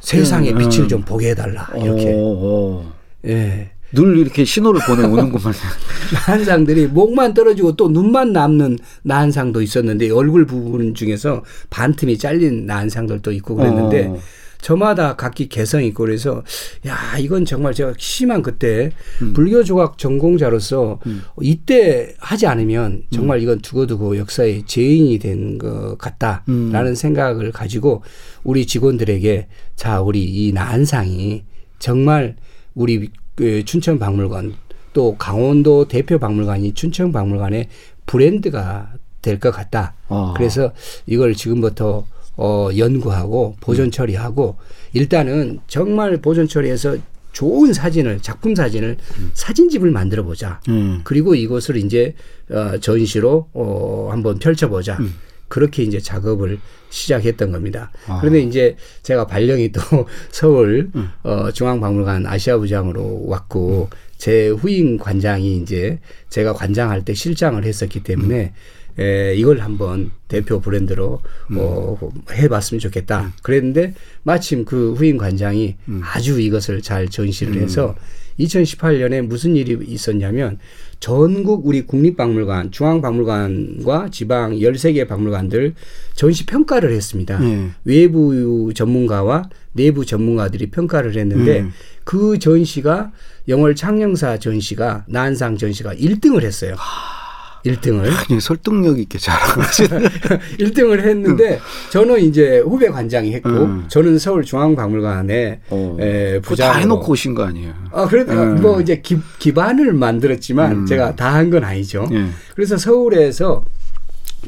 세상의 0.00 0.52
음, 0.52 0.58
빛을 0.58 0.80
음. 0.84 0.88
좀 0.88 1.02
보게 1.02 1.30
해달라 1.30 1.68
이렇게. 1.76 2.12
오, 2.12 2.18
오. 2.18 2.84
예. 3.26 3.70
늘 3.92 4.18
이렇게 4.18 4.44
신호를 4.44 4.82
보내오는구만. 4.86 5.54
난상들이 6.28 6.88
목만 6.88 7.32
떨어지고 7.32 7.74
또 7.76 7.88
눈만 7.88 8.32
남는 8.32 8.78
난상도 9.02 9.62
있었는데 9.62 10.10
얼굴 10.10 10.46
부분 10.46 10.94
중에서 10.94 11.42
반틈이 11.70 12.18
잘린 12.18 12.66
난상들도 12.66 13.32
있고 13.32 13.54
그랬는데 13.54 14.06
어. 14.08 14.18
저마다 14.60 15.14
각기 15.16 15.48
개성이 15.48 15.88
있고 15.88 16.04
그래서 16.04 16.42
야 16.86 17.16
이건 17.18 17.44
정말 17.44 17.74
제가 17.74 17.94
심한 17.96 18.42
그때 18.42 18.90
음. 19.22 19.32
불교 19.32 19.62
조각 19.62 19.98
전공자로서 19.98 20.98
음. 21.06 21.22
이때 21.40 22.14
하지 22.18 22.46
않으면 22.46 23.04
정말 23.10 23.38
음. 23.38 23.42
이건 23.42 23.58
두고두고 23.60 24.18
역사의 24.18 24.64
죄인이 24.66 25.18
된 25.18 25.58
것 25.58 25.96
같다라는 25.98 26.86
음. 26.86 26.94
생각을 26.94 27.52
가지고 27.52 28.02
우리 28.44 28.66
직원들에게 28.66 29.46
자 29.76 30.00
우리 30.00 30.24
이 30.24 30.52
난상이 30.52 31.44
정말 31.78 32.36
우리 32.74 33.10
그 33.34 33.64
춘천 33.64 33.98
박물관 33.98 34.54
또 34.92 35.16
강원도 35.16 35.86
대표 35.88 36.18
박물관이 36.18 36.74
춘천 36.74 37.12
박물관의 37.12 37.68
브랜드가 38.06 38.92
될 39.22 39.38
것 39.40 39.50
같다. 39.50 39.94
아. 40.08 40.34
그래서 40.36 40.72
이걸 41.06 41.34
지금부터 41.34 42.06
어, 42.38 42.68
연구하고 42.76 43.56
보존 43.60 43.90
처리하고 43.90 44.56
일단은 44.92 45.58
정말 45.66 46.16
보존 46.18 46.46
처리해서 46.46 46.96
좋은 47.32 47.72
사진을 47.72 48.20
작품 48.22 48.54
사진을 48.54 48.96
음. 49.18 49.30
사진집을 49.34 49.90
만들어 49.90 50.22
보자. 50.22 50.60
음. 50.68 51.00
그리고 51.04 51.34
이것을 51.34 51.76
이제 51.76 52.14
어, 52.48 52.78
전시로 52.78 53.48
어, 53.52 54.08
한번 54.10 54.38
펼쳐보자. 54.38 54.96
음. 54.98 55.14
그렇게 55.48 55.82
이제 55.82 55.98
작업을 55.98 56.58
시작했던 56.90 57.52
겁니다. 57.52 57.90
아. 58.06 58.18
그런데 58.20 58.40
이제 58.40 58.76
제가 59.02 59.26
발령이 59.26 59.72
또 59.72 59.80
서울 60.30 60.90
음. 60.94 61.10
어, 61.22 61.50
중앙박물관 61.50 62.26
아시아부장으로 62.26 63.26
왔고 63.26 63.88
음. 63.90 63.96
제 64.16 64.48
후임 64.48 64.98
관장이 64.98 65.56
이제 65.56 66.00
제가 66.28 66.52
관장할 66.52 67.04
때 67.04 67.14
실장을 67.14 67.62
했었기 67.64 68.02
때문에 68.02 68.42
음. 68.44 68.77
에, 68.98 69.34
이걸 69.36 69.60
한번 69.60 70.10
대표 70.26 70.60
브랜드로 70.60 71.20
음. 71.52 71.56
어, 71.58 71.98
해봤으면 72.32 72.80
좋겠다. 72.80 73.20
음. 73.20 73.32
그랬는데 73.42 73.94
마침 74.22 74.64
그 74.64 74.92
후임 74.94 75.16
관장이 75.16 75.76
음. 75.88 76.00
아주 76.04 76.40
이것을 76.40 76.82
잘 76.82 77.08
전시를 77.08 77.60
해서 77.62 77.94
2018년에 78.40 79.22
무슨 79.22 79.56
일이 79.56 79.76
있었냐면 79.86 80.58
전국 81.00 81.66
우리 81.66 81.82
국립박물관, 81.86 82.70
중앙박물관과 82.70 84.10
지방 84.10 84.52
13개 84.52 85.06
박물관들 85.06 85.74
전시 86.14 86.46
평가를 86.46 86.92
했습니다. 86.92 87.38
네. 87.38 87.70
외부 87.84 88.72
전문가와 88.74 89.48
내부 89.72 90.04
전문가들이 90.04 90.70
평가를 90.70 91.16
했는데 91.16 91.60
음. 91.60 91.72
그 92.04 92.38
전시가 92.38 93.12
영월 93.48 93.74
창녕사 93.74 94.38
전시가 94.38 95.04
난상 95.08 95.56
전시가 95.56 95.94
1등을 95.94 96.42
했어요. 96.42 96.74
1등을. 97.64 98.10
아니, 98.30 98.40
설득력 98.40 98.98
있게 98.98 99.18
잘하시네. 99.18 99.88
1등을 100.58 101.00
했는데 101.06 101.60
저는 101.90 102.20
이제 102.20 102.58
후배 102.60 102.88
관장이 102.88 103.32
했고 103.34 103.48
음. 103.50 103.84
저는 103.88 104.18
서울중앙박물관에 104.18 105.60
어. 105.70 105.96
부장. 106.42 106.72
다 106.72 106.78
해놓고 106.78 107.12
오신 107.12 107.34
거 107.34 107.44
아니에요? 107.44 107.74
아, 107.92 108.06
그래도 108.06 108.32
음. 108.32 108.60
뭐 108.62 108.80
이제 108.80 109.00
기, 109.00 109.18
기반을 109.38 109.92
만들었지만 109.92 110.72
음. 110.72 110.86
제가 110.86 111.14
다 111.16 111.28
한 111.34 111.50
건 111.50 111.64
아니죠. 111.64 112.08
예. 112.12 112.26
그래서 112.54 112.76
서울에서 112.76 113.62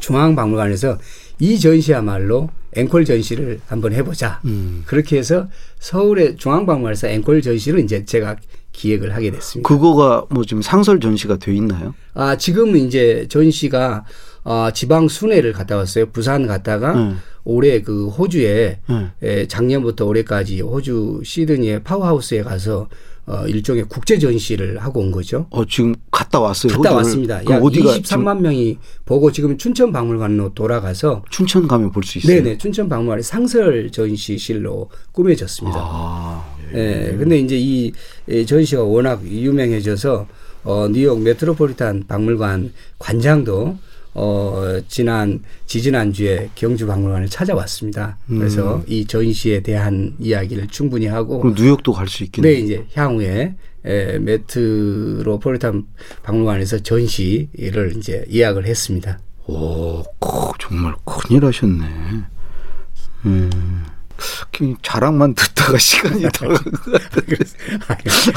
중앙박물관에서 0.01 0.99
이 1.40 1.59
전시야말로 1.59 2.51
앵콜 2.75 3.05
전시를 3.05 3.61
한번 3.66 3.92
해보자. 3.92 4.40
음. 4.44 4.83
그렇게 4.87 5.18
해서 5.18 5.49
서울의 5.81 6.37
중앙박물관에서 6.37 7.09
앵콜 7.09 7.42
전시를 7.42 7.81
이제 7.81 8.05
제가 8.05 8.37
기획을 8.72 9.14
하게 9.14 9.30
됐습니다. 9.30 9.68
그거가 9.68 10.26
뭐 10.30 10.44
지금 10.44 10.62
상설 10.62 11.00
전시가 11.00 11.37
돼 11.37 11.54
있나요? 11.54 11.94
아 12.14 12.37
지금은 12.37 12.78
이제 12.87 13.26
전시가 13.28 14.04
어, 14.42 14.70
지방 14.72 15.09
순회를 15.09 15.52
갔다 15.52 15.76
왔어요. 15.76 16.06
부산 16.06 16.46
갔다가 16.46 16.94
음. 16.94 17.18
올해 17.44 17.83
그 17.83 18.09
호주에 18.09 18.80
음. 18.88 19.11
에, 19.22 19.46
작년부터 19.46 20.06
올해까지 20.06 20.61
호주 20.62 21.20
시드니의 21.24 21.83
파워하우스에 21.85 22.42
가서 22.42 22.88
어, 23.26 23.46
일종의 23.46 23.85
국제 23.88 24.18
전시를 24.18 24.78
하고 24.78 25.00
온 25.00 25.11
거죠. 25.12 25.46
어, 25.50 25.64
지금 25.66 25.94
갔다 26.11 26.40
왔어요. 26.40 26.72
갔다 26.72 26.94
왔습니다. 26.96 27.44
약 27.50 27.62
어디가 27.62 27.98
23만 27.98 28.40
명이 28.40 28.78
보고 29.04 29.30
지금 29.30 29.56
춘천 29.59 29.92
박물관으로 29.92 30.54
돌아가서 30.54 31.22
춘천 31.30 31.68
가면 31.68 31.92
볼 31.92 32.02
수 32.02 32.18
있어요. 32.18 32.42
네네. 32.42 32.59
춘천 32.59 32.88
박물관이 32.88 33.22
상설 33.22 33.90
전시실로 33.92 34.88
꾸며졌습니다. 35.12 35.78
아, 35.80 36.49
예. 36.74 37.09
예. 37.12 37.16
근데 37.16 37.38
이제 37.38 37.56
이 37.59 37.92
전시가 38.46 38.83
워낙 38.83 39.22
유명해져서 39.24 40.26
어, 40.64 40.88
뉴욕 40.90 41.20
메트로폴리탄 41.22 42.04
박물관 42.06 42.72
관장도 42.98 43.78
어, 44.12 44.80
지난, 44.88 45.40
지지난주에 45.66 46.50
경주 46.56 46.87
박물관을 46.87 47.28
찾아왔습니다. 47.28 48.18
그래서 48.26 48.76
음. 48.78 48.83
이 48.88 49.06
전시에 49.06 49.61
대한 49.61 50.14
이야기를 50.18 50.66
충분히 50.66 51.06
하고. 51.06 51.38
그럼 51.40 51.54
뉴욕도 51.56 51.92
갈 51.92 52.09
수 52.09 52.24
있겠네요. 52.24 52.52
네, 52.52 52.61
이제 52.61 52.85
향후에 52.94 53.54
에, 53.85 54.18
메트로폴리탄 54.18 55.85
박물관에서 56.24 56.80
전시를 56.80 57.94
이제 57.96 58.24
예약을 58.33 58.66
했습니다. 58.66 59.20
오, 59.46 60.02
정말 60.59 60.94
큰일 61.04 61.44
하셨네. 61.44 61.85
음. 63.26 63.50
자랑만 64.83 65.35
듣다가 65.35 65.76
시간이 65.78 66.22
다 66.33 66.46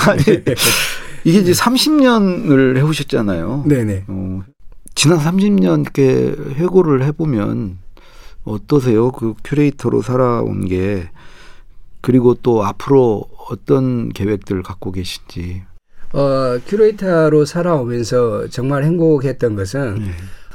아니, 0.10 0.22
이게 1.24 1.39
이제 1.39 1.52
30년을 1.52 2.78
해오셨잖아요. 2.78 3.65
네네. 3.67 4.06
어, 4.08 4.41
지난 4.96 5.19
30년 5.19 5.82
이렇게 5.82 6.36
회고를 6.56 7.04
해보면 7.06 7.80
어떠세요? 8.43 9.12
그 9.12 9.34
큐레이터로 9.43 10.02
살아온 10.02 10.65
게 10.67 11.10
그리고 12.02 12.34
또 12.36 12.65
앞으로 12.65 13.26
어떤 13.50 14.10
계획들 14.10 14.62
갖고 14.63 14.91
계신지. 14.91 15.63
어, 16.12 16.60
큐레이터로 16.67 17.46
살아오면서 17.46 18.48
정말 18.50 18.84
행복했던 18.84 19.56
것은 19.56 19.96
네. 20.00 20.12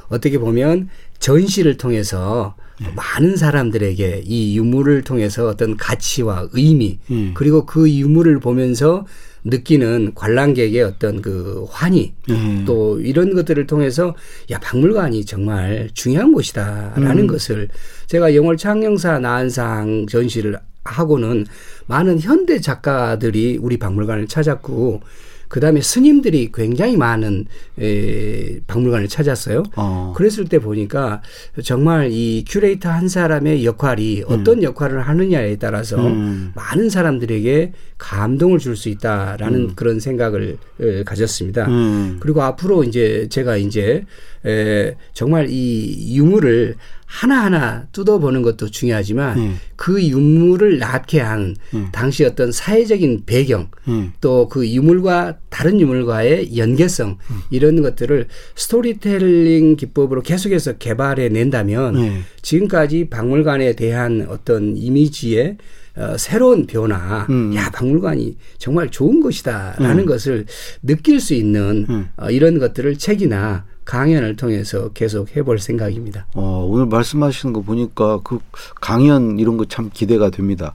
어떻게 0.09 0.39
보면 0.39 0.89
전시를 1.19 1.77
통해서 1.77 2.55
네. 2.81 2.93
많은 2.95 3.37
사람들에게 3.37 4.23
이 4.25 4.57
유물을 4.57 5.03
통해서 5.03 5.49
어떤 5.49 5.77
가치와 5.77 6.49
의미 6.53 6.99
네. 7.09 7.33
그리고 7.35 7.67
그 7.67 7.91
유물을 7.91 8.41
보면서 8.41 9.07
느끼는 9.45 10.13
관람객의 10.15 10.83
어떤 10.83 11.23
그 11.23 11.67
환희 11.71 12.13
음. 12.31 12.65
또 12.67 13.01
이런 13.01 13.35
것들을 13.35 13.67
통해서 13.67 14.15
야 14.51 14.59
박물관이 14.59 15.25
정말 15.25 15.89
중요한 15.95 16.33
곳이다라는 16.33 17.19
음. 17.19 17.27
것을 17.27 17.69
제가 18.07 18.35
영월 18.35 18.57
창령사 18.57 19.19
나한상 19.19 20.07
전시를 20.09 20.59
하고는 20.85 21.47
많은 21.87 22.21
현대 22.21 22.61
작가들이 22.61 23.59
우리 23.61 23.79
박물관을 23.79 24.27
찾았고 24.27 25.03
그 25.49 25.61
다음에 25.61 25.81
스님들이 25.81 26.51
굉장히 26.53 26.97
많은 26.97 27.47
에, 27.81 28.61
박물관을 28.67 29.09
찾았어요. 29.09 29.63
어. 29.77 30.13
그랬을 30.17 30.45
때 30.47 30.59
보니까 30.59 31.23
정말 31.65 32.11
이 32.13 32.45
큐레이터 32.47 32.89
한 32.89 33.09
사람의 33.09 33.65
역할이 33.65 34.23
음. 34.23 34.25
어떤 34.29 34.63
역할을 34.63 35.01
하느냐에 35.01 35.57
따라서 35.57 35.97
음. 36.07 36.53
많은 36.55 36.91
사람들에게 36.91 37.73
감동을 37.99 38.59
줄 38.59 38.77
수 38.77 38.89
있다라는 38.91 39.61
음. 39.61 39.73
그런 39.75 39.99
생각을 39.99 40.57
에, 40.81 41.03
가졌습니다. 41.03 41.67
음. 41.67 42.19
그리고 42.21 42.43
앞으로 42.43 42.85
이제 42.85 43.27
제가 43.29 43.57
이제 43.57 44.05
에, 44.49 44.97
정말 45.13 45.49
이 45.51 46.17
유물을 46.17 46.77
하나하나 47.09 47.87
뜯어보는 47.93 48.43
것도 48.43 48.71
중요하지만 48.71 49.39
음. 49.39 49.59
그 49.77 50.03
유물을 50.03 50.79
낳게 50.79 51.21
한 51.21 51.57
음. 51.73 51.89
당시 51.91 52.25
어떤 52.25 52.53
사회적인 52.53 53.23
배경 53.25 53.71
음. 53.89 54.13
또그 54.21 54.69
유물과 54.69 55.39
다른 55.49 55.81
유물과의 55.81 56.57
연계성 56.59 57.17
음. 57.31 57.37
이런 57.51 57.81
것들을 57.81 58.27
스토리텔링 58.57 59.77
기법으로 59.77 60.21
계속해서 60.21 60.75
개발해 60.75 61.31
낸다면 61.31 61.95
네. 61.95 62.21
지금까지 62.43 63.09
박물관에 63.09 63.75
대한 63.75 64.27
어떤 64.29 64.77
이미지의 64.77 65.57
어, 65.99 66.17
새로운 66.17 66.67
변화, 66.67 67.27
음. 67.29 67.53
야 67.55 67.71
박물관이 67.71 68.37
정말 68.59 68.89
좋은 68.91 69.21
것이다라는 69.21 69.99
음. 70.01 70.07
것을 70.07 70.47
느낄 70.83 71.21
수 71.21 71.35
있는 71.35 72.07
어, 72.17 72.31
이런 72.31 72.59
것들을 72.59 72.97
책이나 72.99 73.65
강연을 73.85 74.37
통해서 74.37 74.91
계속 74.91 75.35
해볼 75.35 75.59
생각입니다. 75.59 76.27
어, 76.35 76.67
오늘 76.71 76.87
말씀하시는 76.87 77.53
거 77.53 77.63
보니까 77.63 78.21
그 78.23 78.39
강연 78.81 79.39
이런 79.39 79.57
거 79.57 79.65
참 79.65 79.91
기대가 79.93 80.31
됩니다. 80.31 80.75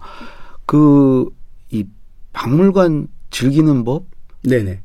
그 0.66 1.30
이 1.72 1.86
박물관 2.34 3.08
즐기는 3.32 3.84
법? 3.84 4.06
네네. 4.44 4.82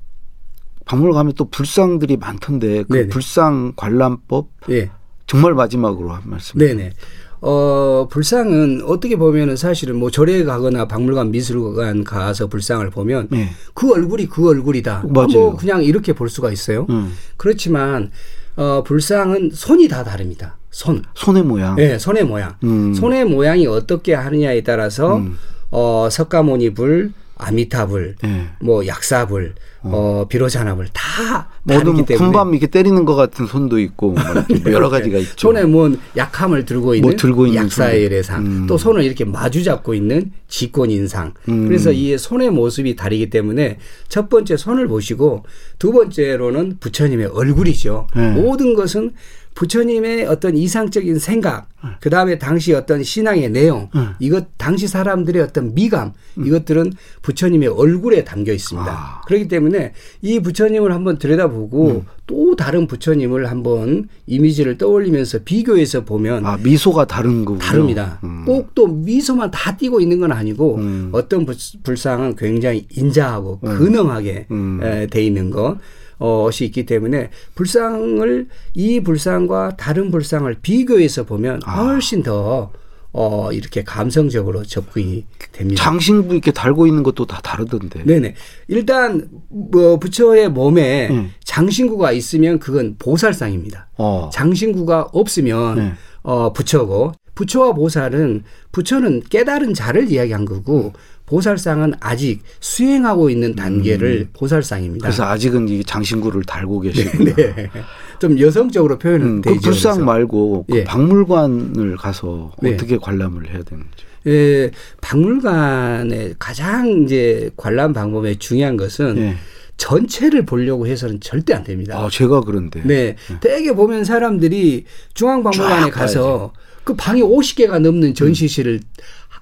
박물관 0.87 1.14
가면 1.14 1.33
또 1.37 1.44
불상들이 1.51 2.16
많던데 2.16 2.85
그 2.85 2.92
네네. 2.94 3.09
불상 3.09 3.74
관람법? 3.77 4.48
네. 4.68 4.90
정말 5.27 5.53
마지막으로 5.55 6.11
한 6.12 6.22
말씀. 6.24 6.59
네네. 6.59 6.92
어, 7.40 8.09
불상은 8.11 8.83
어떻게 8.85 9.16
보면은 9.16 9.57
사실은 9.57 9.96
뭐 9.96 10.11
절에 10.11 10.44
가거나 10.44 10.88
박물관 10.88 11.31
미술관 11.31 12.05
가서 12.05 12.48
불상을 12.48 12.88
보면 12.90 13.29
네. 13.31 13.51
그 13.74 13.92
얼굴이 13.92 14.27
그 14.27 14.48
얼굴이다. 14.48 15.05
맞아요. 15.09 15.29
뭐 15.33 15.57
그냥 15.57 15.83
이렇게 15.85 16.12
볼 16.12 16.29
수가 16.29 16.51
있어요. 16.51 16.87
음. 16.90 17.12
그렇지만 17.37 18.11
어, 18.57 18.83
불상은 18.85 19.51
손이 19.53 19.87
다 19.88 20.03
다릅니다. 20.03 20.59
손. 20.70 21.03
손의 21.14 21.44
모양. 21.44 21.77
네, 21.77 21.98
손의 21.98 22.24
모양. 22.24 22.57
음. 22.64 22.92
손의 22.94 23.24
모양이 23.24 23.66
어떻게 23.66 24.14
하느냐에 24.14 24.62
따라서 24.62 25.18
음. 25.18 25.38
어, 25.70 26.09
석가모니 26.11 26.74
불, 26.74 27.12
아미타불, 27.38 28.16
네. 28.22 28.48
뭐 28.61 28.87
약사불, 28.87 29.55
어, 29.83 29.90
어 29.92 30.29
비로자나불 30.29 30.88
다 30.92 31.48
모든 31.62 32.05
군밤 32.05 32.51
이렇게 32.51 32.66
때리는 32.66 33.05
것 33.05 33.14
같은 33.14 33.46
손도 33.46 33.79
있고 33.79 34.12
뭐 34.12 34.22
네. 34.48 34.62
여러 34.72 34.88
가지가 34.88 35.18
있죠. 35.18 35.35
손에 35.37 35.64
뭐 35.64 35.90
약함을 36.16 36.64
들고 36.64 36.96
있는, 36.96 37.09
뭐 37.09 37.16
들고 37.16 37.46
있는 37.46 37.64
약사의 37.64 38.09
레상, 38.09 38.44
음. 38.44 38.66
또 38.66 38.77
손을 38.77 39.05
이렇게 39.05 39.24
마주 39.24 39.62
잡고 39.62 39.94
있는 39.94 40.33
직권 40.48 40.90
인상. 40.90 41.33
음. 41.48 41.68
그래서 41.68 41.92
이 41.92 42.18
손의 42.18 42.51
모습이 42.51 42.96
다르기 42.96 43.31
때문에 43.31 43.79
첫 44.09 44.29
번째 44.29 44.57
손을 44.57 44.88
보시고 44.88 45.44
두 45.79 45.92
번째로는 45.92 46.79
부처님의 46.81 47.27
얼굴이죠. 47.27 48.09
네. 48.16 48.33
모든 48.33 48.74
것은 48.74 49.12
부처님의 49.59 50.27
어떤 50.27 50.57
이상적인 50.57 51.18
생각, 51.18 51.68
네. 51.83 51.90
그 52.01 52.11
다음에 52.11 52.38
당시 52.38 52.73
어떤 52.75 53.03
신앙의 53.03 53.51
내용, 53.51 53.90
네. 53.92 54.03
이것 54.21 54.47
당시 54.57 54.87
사람들의 54.87 55.42
어떤 55.42 55.75
미감, 55.75 56.12
음. 56.38 56.47
이것들은 56.47 56.92
부처님의 57.23 57.66
얼굴에 57.66 58.23
담겨 58.23 58.53
있습니다. 58.53 58.88
아. 58.88 59.21
그렇기 59.27 59.49
때문에 59.49 59.94
이 60.23 60.38
부처님을 60.38 60.92
한번 60.92 61.18
들여다보고 61.18 61.88
음. 61.88 62.03
또 62.29 62.55
다른 62.55 62.87
부처님을 62.87 63.51
한번 63.51 64.09
이미지를 64.29 64.79
떠올리면서 64.79 65.40
비교해서 65.44 66.05
보면 66.05 66.47
아, 66.47 66.57
미소가 66.59 67.07
다른 67.07 67.44
거군요. 67.44 67.59
다릅니다. 67.59 68.21
음. 68.23 68.44
꼭또 68.44 68.87
미소만 68.87 69.51
다 69.51 69.77
띄고 69.77 70.01
있는 70.01 70.21
건 70.21 70.31
아니고 70.31 70.77
음. 70.77 71.09
어떤 71.11 71.44
불상은 71.83 72.37
굉장히 72.37 72.87
인자하고 72.92 73.59
음. 73.64 73.77
근엄하게 73.77 74.47
음. 74.53 75.09
돼 75.11 75.21
있는 75.21 75.51
것. 75.51 75.79
어,이 76.18 76.64
있기 76.64 76.87
때문에 76.87 77.31
불상을 77.54 78.48
이 78.74 79.00
불상과 79.00 79.76
다른 79.76 80.11
불상을 80.11 80.52
비교해서 80.62 81.24
보면 81.24 81.61
아. 81.64 81.85
훨씬 81.85 82.22
더 82.22 82.72
어, 83.12 83.50
이렇게 83.52 83.83
감성적으로 83.85 84.62
접근이 84.64 85.26
됩니다. 85.52 85.83
장신구 85.83 86.35
이렇게 86.35 86.52
달고 86.52 86.87
있는 86.87 87.02
것도 87.02 87.26
다 87.26 87.40
다르던데. 87.42 88.04
네네. 88.04 88.35
일단, 88.68 89.28
뭐, 89.48 89.98
부처의 89.98 90.50
몸에 90.50 91.09
음. 91.11 91.33
장신구가 91.42 92.12
있으면 92.12 92.59
그건 92.59 92.96
보살상입니다. 92.98 93.88
어. 93.96 94.28
장신구가 94.33 95.09
없으면, 95.12 95.74
네. 95.76 95.92
어, 96.22 96.52
부처고, 96.52 97.12
부처와 97.35 97.72
보살은, 97.72 98.44
부처는 98.72 99.22
깨달은 99.31 99.72
자를 99.72 100.12
이야기한 100.12 100.44
거고, 100.44 100.92
보살상은 101.28 101.92
아직 102.00 102.40
수행하고 102.60 103.28
있는 103.28 103.54
단계를 103.54 104.26
음. 104.26 104.30
보살상입니다. 104.32 105.08
그래서 105.08 105.24
아직은 105.24 105.68
이 105.68 105.84
장신구를 105.84 106.42
달고. 106.44 106.84
네, 106.88 107.34
네. 107.34 107.70
좀 108.18 108.40
여성적으로 108.40 108.98
표현은 108.98 109.26
음, 109.26 109.42
되죠. 109.42 109.56
그 109.56 109.60
불상 109.60 109.92
그래서. 109.92 110.06
말고 110.06 110.64
그 110.70 110.78
예. 110.78 110.84
박물관을 110.84 111.96
가서 111.98 112.52
네. 112.62 112.72
어떻게 112.72 112.96
관람을 112.96 113.50
해야 113.50 113.62
되는지. 113.62 113.90
예, 114.26 114.70
박물관의 115.02 116.36
가장 116.38 117.02
이제 117.04 117.50
관람 117.56 117.92
방법의 117.92 118.38
중요한 118.38 118.78
것은 118.78 119.18
예. 119.18 119.36
전체를 119.76 120.46
보려고 120.46 120.86
해서는 120.86 121.20
절대 121.20 121.52
안 121.52 121.62
됩니다. 121.62 121.98
아, 121.98 122.08
제가 122.10 122.40
그런데. 122.40 122.80
네. 122.84 123.16
네. 123.28 123.40
대개 123.40 123.72
보면 123.74 124.04
사람들이 124.04 124.86
중앙박물관에 125.12 125.90
가서 125.90 126.52
그 126.84 126.94
방이 126.96 127.20
50개가 127.20 127.80
넘는 127.80 128.14
전시실을 128.14 128.72
음. 128.72 128.80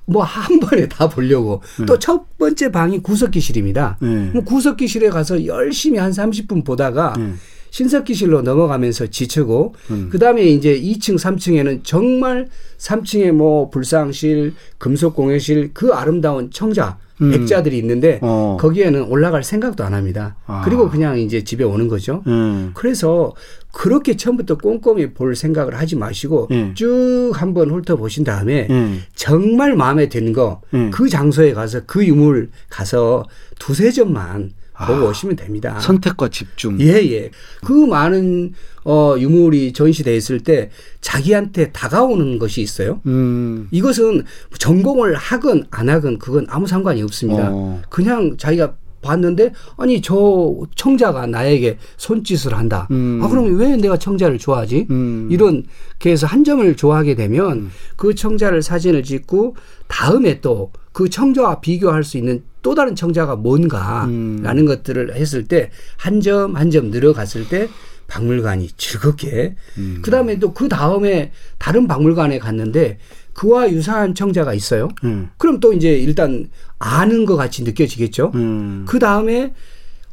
뭐 0.06 0.22
한 0.22 0.58
번에 0.60 0.88
다 0.88 1.08
보려고 1.08 1.62
네. 1.78 1.86
또첫 1.86 2.38
번째 2.38 2.70
방이 2.70 3.00
구석기실입니다. 3.00 3.98
네. 4.00 4.30
뭐 4.32 4.42
구석기실에 4.44 5.10
가서 5.10 5.44
열심히 5.46 5.98
한 5.98 6.10
30분 6.10 6.64
보다가 6.64 7.14
네. 7.18 7.34
신석기실로 7.70 8.42
넘어가면서 8.42 9.08
지치고 9.08 9.74
음. 9.90 10.08
그다음에 10.10 10.44
이제 10.44 10.80
2층, 10.80 11.16
3층에는 11.18 11.80
정말 11.82 12.48
3층에 12.78 13.32
뭐 13.32 13.68
불상실, 13.68 14.54
금속공예실 14.78 15.72
그 15.74 15.92
아름다운 15.92 16.50
청자 16.50 16.98
음. 17.22 17.30
백자들이 17.30 17.78
있는데 17.78 18.18
어. 18.22 18.56
거기에는 18.60 19.04
올라갈 19.04 19.42
생각도 19.42 19.84
안 19.84 19.94
합니다. 19.94 20.36
아. 20.46 20.62
그리고 20.64 20.90
그냥 20.90 21.18
이제 21.18 21.44
집에 21.44 21.64
오는 21.64 21.88
거죠. 21.88 22.22
음. 22.26 22.72
그래서 22.74 23.34
그렇게 23.72 24.16
처음부터 24.16 24.58
꼼꼼히 24.58 25.12
볼 25.12 25.36
생각을 25.36 25.78
하지 25.78 25.96
마시고 25.96 26.48
음. 26.50 26.74
쭉 26.74 27.32
한번 27.34 27.70
훑어보신 27.70 28.24
다음에 28.24 28.66
음. 28.70 29.02
정말 29.14 29.74
마음에 29.76 30.08
드는 30.08 30.32
거그 30.32 30.60
음. 30.74 30.90
장소에 31.10 31.52
가서 31.52 31.80
그 31.86 32.04
유물 32.06 32.50
가서 32.68 33.24
두세 33.58 33.90
점만 33.90 34.52
보고 34.86 35.06
아, 35.06 35.10
오시면 35.10 35.36
됩니다. 35.36 35.78
선택과 35.80 36.28
집중. 36.28 36.78
예, 36.80 36.94
예. 37.10 37.30
그 37.64 37.72
많은 37.72 38.52
어, 38.86 39.16
유물이 39.18 39.72
전시돼 39.72 40.16
있을 40.16 40.40
때 40.40 40.70
자기한테 41.00 41.72
다가오는 41.72 42.38
것이 42.38 42.62
있어요. 42.62 43.00
음. 43.06 43.66
이것은 43.72 44.22
전공을 44.58 45.16
하건 45.16 45.64
안 45.70 45.88
하건 45.88 46.18
그건 46.18 46.46
아무 46.48 46.68
상관이 46.68 47.02
없습니다. 47.02 47.48
어. 47.50 47.82
그냥 47.88 48.36
자기가 48.38 48.74
봤는데 49.02 49.52
아니 49.76 50.00
저 50.00 50.56
청자가 50.76 51.26
나에게 51.26 51.78
손짓을 51.96 52.54
한다. 52.54 52.86
음. 52.92 53.20
아 53.22 53.28
그럼 53.28 53.58
왜 53.58 53.76
내가 53.76 53.96
청자를 53.96 54.38
좋아하지? 54.38 54.86
음. 54.90 55.28
이런 55.30 55.64
그래서 55.98 56.26
한 56.26 56.44
점을 56.44 56.76
좋아하게 56.76 57.16
되면 57.16 57.52
음. 57.52 57.70
그 57.96 58.14
청자를 58.14 58.62
사진을 58.62 59.02
찍고 59.02 59.56
다음에 59.88 60.40
또 60.40 60.70
그 60.96 61.10
청자와 61.10 61.60
비교할 61.60 62.04
수 62.04 62.16
있는 62.16 62.42
또 62.62 62.74
다른 62.74 62.94
청자가 62.94 63.36
뭔가라는 63.36 64.58
음. 64.58 64.64
것들을 64.66 65.14
했을 65.14 65.44
때 65.44 65.68
한 65.98 66.22
점 66.22 66.56
한점 66.56 66.90
늘어갔을 66.90 67.46
때 67.50 67.68
박물관이 68.08 68.70
즐겁게 68.76 69.56
음. 69.78 70.00
그다음에 70.02 70.38
또 70.38 70.52
그 70.52 70.68
다음에 70.68 71.32
다른 71.58 71.86
박물관에 71.86 72.38
갔는데 72.38 72.98
그와 73.34 73.70
유사한 73.70 74.14
청자가 74.14 74.54
있어요. 74.54 74.88
음. 75.04 75.28
그럼 75.36 75.60
또 75.60 75.72
이제 75.74 75.92
일단 75.92 76.48
아는 76.78 77.26
것 77.26 77.36
같이 77.36 77.62
느껴지겠죠. 77.62 78.32
음. 78.34 78.84
그 78.88 78.98
다음에 78.98 79.52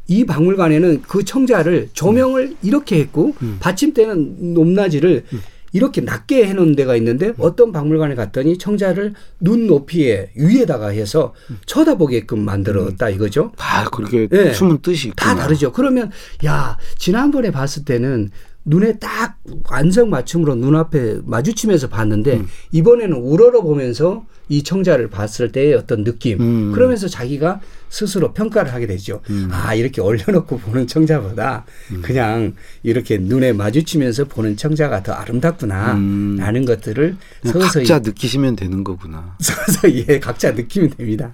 이 0.06 0.26
박물관에는 0.26 1.02
그 1.08 1.24
청자를 1.24 1.88
조명을 1.94 2.42
음. 2.48 2.56
이렇게 2.62 2.98
했고 2.98 3.34
음. 3.40 3.56
받침대는 3.60 4.52
높낮이를 4.52 5.24
음. 5.32 5.40
이렇게 5.74 6.00
낮게 6.00 6.46
해놓은 6.46 6.76
데가 6.76 6.94
있는데 6.96 7.34
어떤 7.36 7.72
박물관에 7.72 8.14
갔더니 8.14 8.58
청자를 8.58 9.12
눈 9.40 9.66
높이에 9.66 10.30
위에다가 10.36 10.88
해서 10.88 11.34
쳐다보게끔 11.66 12.38
만들었다 12.38 13.10
이거죠. 13.10 13.52
다 13.56 13.84
그렇게 13.90 14.28
네. 14.28 14.52
숨은 14.52 14.78
뜻이 14.82 15.08
있구나. 15.08 15.34
다 15.34 15.40
다르죠. 15.42 15.72
그러면 15.72 16.12
야 16.46 16.78
지난번에 16.96 17.50
봤을 17.50 17.84
때는 17.84 18.30
눈에 18.64 18.98
딱 18.98 19.38
안성 19.68 20.10
맞춤으로 20.10 20.54
눈앞에 20.54 21.18
마주치면서 21.24 21.88
봤는데 21.88 22.38
음. 22.38 22.46
이번에는 22.72 23.16
우러러 23.16 23.60
보면서 23.60 24.24
이 24.48 24.62
청자를 24.62 25.08
봤을 25.08 25.52
때의 25.52 25.74
어떤 25.74 26.04
느낌 26.04 26.40
음. 26.40 26.72
그러면서 26.72 27.08
자기가 27.08 27.60
스스로 27.88 28.32
평가를 28.32 28.72
하게 28.72 28.86
되죠. 28.86 29.20
음. 29.30 29.48
아 29.52 29.74
이렇게 29.74 30.00
올려놓고 30.00 30.58
보는 30.58 30.86
청자보다 30.86 31.64
음. 31.92 32.02
그냥 32.02 32.54
이렇게 32.82 33.18
눈에 33.18 33.52
마주치면서 33.52 34.24
보는 34.24 34.56
청자가 34.56 35.02
더 35.02 35.12
아름답구나 35.12 35.94
음. 35.94 36.36
라는 36.38 36.64
것들을 36.64 37.16
서서히 37.44 37.86
각자 37.86 37.98
느끼시면 38.00 38.56
되는 38.56 38.82
거구나. 38.82 39.36
서서히 39.40 40.06
예, 40.08 40.18
각자 40.18 40.52
느끼면 40.52 40.90
됩니다. 40.90 41.30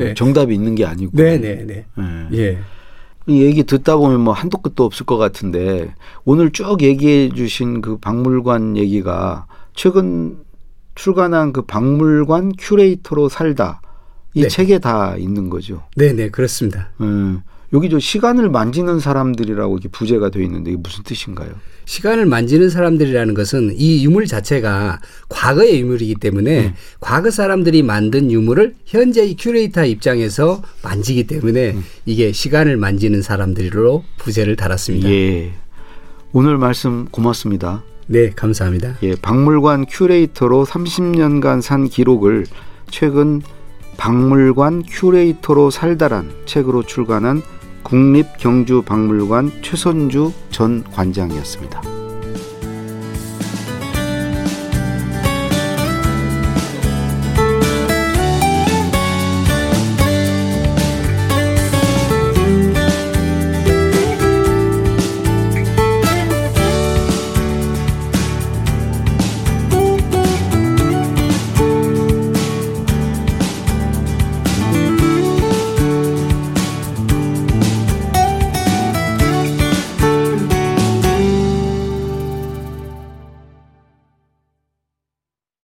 예, 0.00 0.04
네. 0.04 0.14
정답이 0.14 0.54
있는 0.54 0.74
게 0.74 0.84
아니고. 0.84 1.12
네네네. 1.14 1.64
네, 1.64 1.84
네. 1.96 2.28
예. 2.34 2.58
예. 3.28 3.32
이 3.32 3.42
얘기 3.42 3.64
듣다 3.64 3.96
보면 3.96 4.20
뭐 4.20 4.34
한도 4.34 4.58
끝도 4.58 4.84
없을 4.84 5.06
것 5.06 5.16
같은데 5.16 5.94
오늘 6.24 6.50
쭉 6.50 6.82
얘기해 6.82 7.30
주신 7.30 7.80
그 7.80 7.96
박물관 7.98 8.76
얘기가 8.76 9.46
최근 9.74 10.38
출간한 10.94 11.52
그 11.52 11.62
박물관 11.62 12.52
큐레이터로 12.58 13.28
살다 13.28 13.80
이 14.34 14.42
네. 14.42 14.48
책에 14.48 14.78
다 14.78 15.16
있는 15.16 15.50
거죠. 15.50 15.82
네, 15.96 16.12
네, 16.12 16.30
그렇습니다. 16.30 16.90
음. 17.00 17.42
여기 17.72 17.88
저 17.88 17.98
시간을 17.98 18.50
만지는 18.50 19.00
사람들이라고 19.00 19.74
이렇게 19.74 19.88
부제가 19.88 20.30
되어 20.30 20.42
있는데 20.42 20.72
이게 20.72 20.80
무슨 20.82 21.04
뜻인가요? 21.04 21.52
시간을 21.84 22.26
만지는 22.26 22.70
사람들이라는 22.70 23.34
것은 23.34 23.74
이 23.76 24.04
유물 24.04 24.26
자체가 24.26 25.00
과거의 25.28 25.80
유물이기 25.80 26.16
때문에 26.16 26.66
음. 26.66 26.74
과거 27.00 27.30
사람들이 27.30 27.82
만든 27.82 28.30
유물을 28.30 28.74
현재 28.86 29.24
이 29.24 29.36
큐레이터 29.36 29.84
입장에서 29.84 30.62
만지기 30.82 31.26
때문에 31.26 31.72
음. 31.72 31.84
이게 32.06 32.32
시간을 32.32 32.76
만지는 32.76 33.22
사람들로 33.22 34.04
부제를 34.18 34.56
달았습니다. 34.56 35.08
예. 35.10 35.52
오늘 36.32 36.56
말씀 36.56 37.06
고맙습니다. 37.10 37.82
네, 38.06 38.30
감사합니다. 38.30 38.96
예, 39.02 39.14
박물관 39.14 39.86
큐레이터로 39.86 40.64
30년간 40.64 41.62
산 41.62 41.88
기록을 41.88 42.46
최근 42.90 43.42
박물관 43.96 44.84
큐레이터로 44.88 45.70
살다란 45.70 46.30
책으로 46.46 46.82
출간한 46.82 47.42
국립경주박물관 47.82 49.62
최선주 49.62 50.32
전 50.50 50.84
관장이었습니다. 50.84 52.01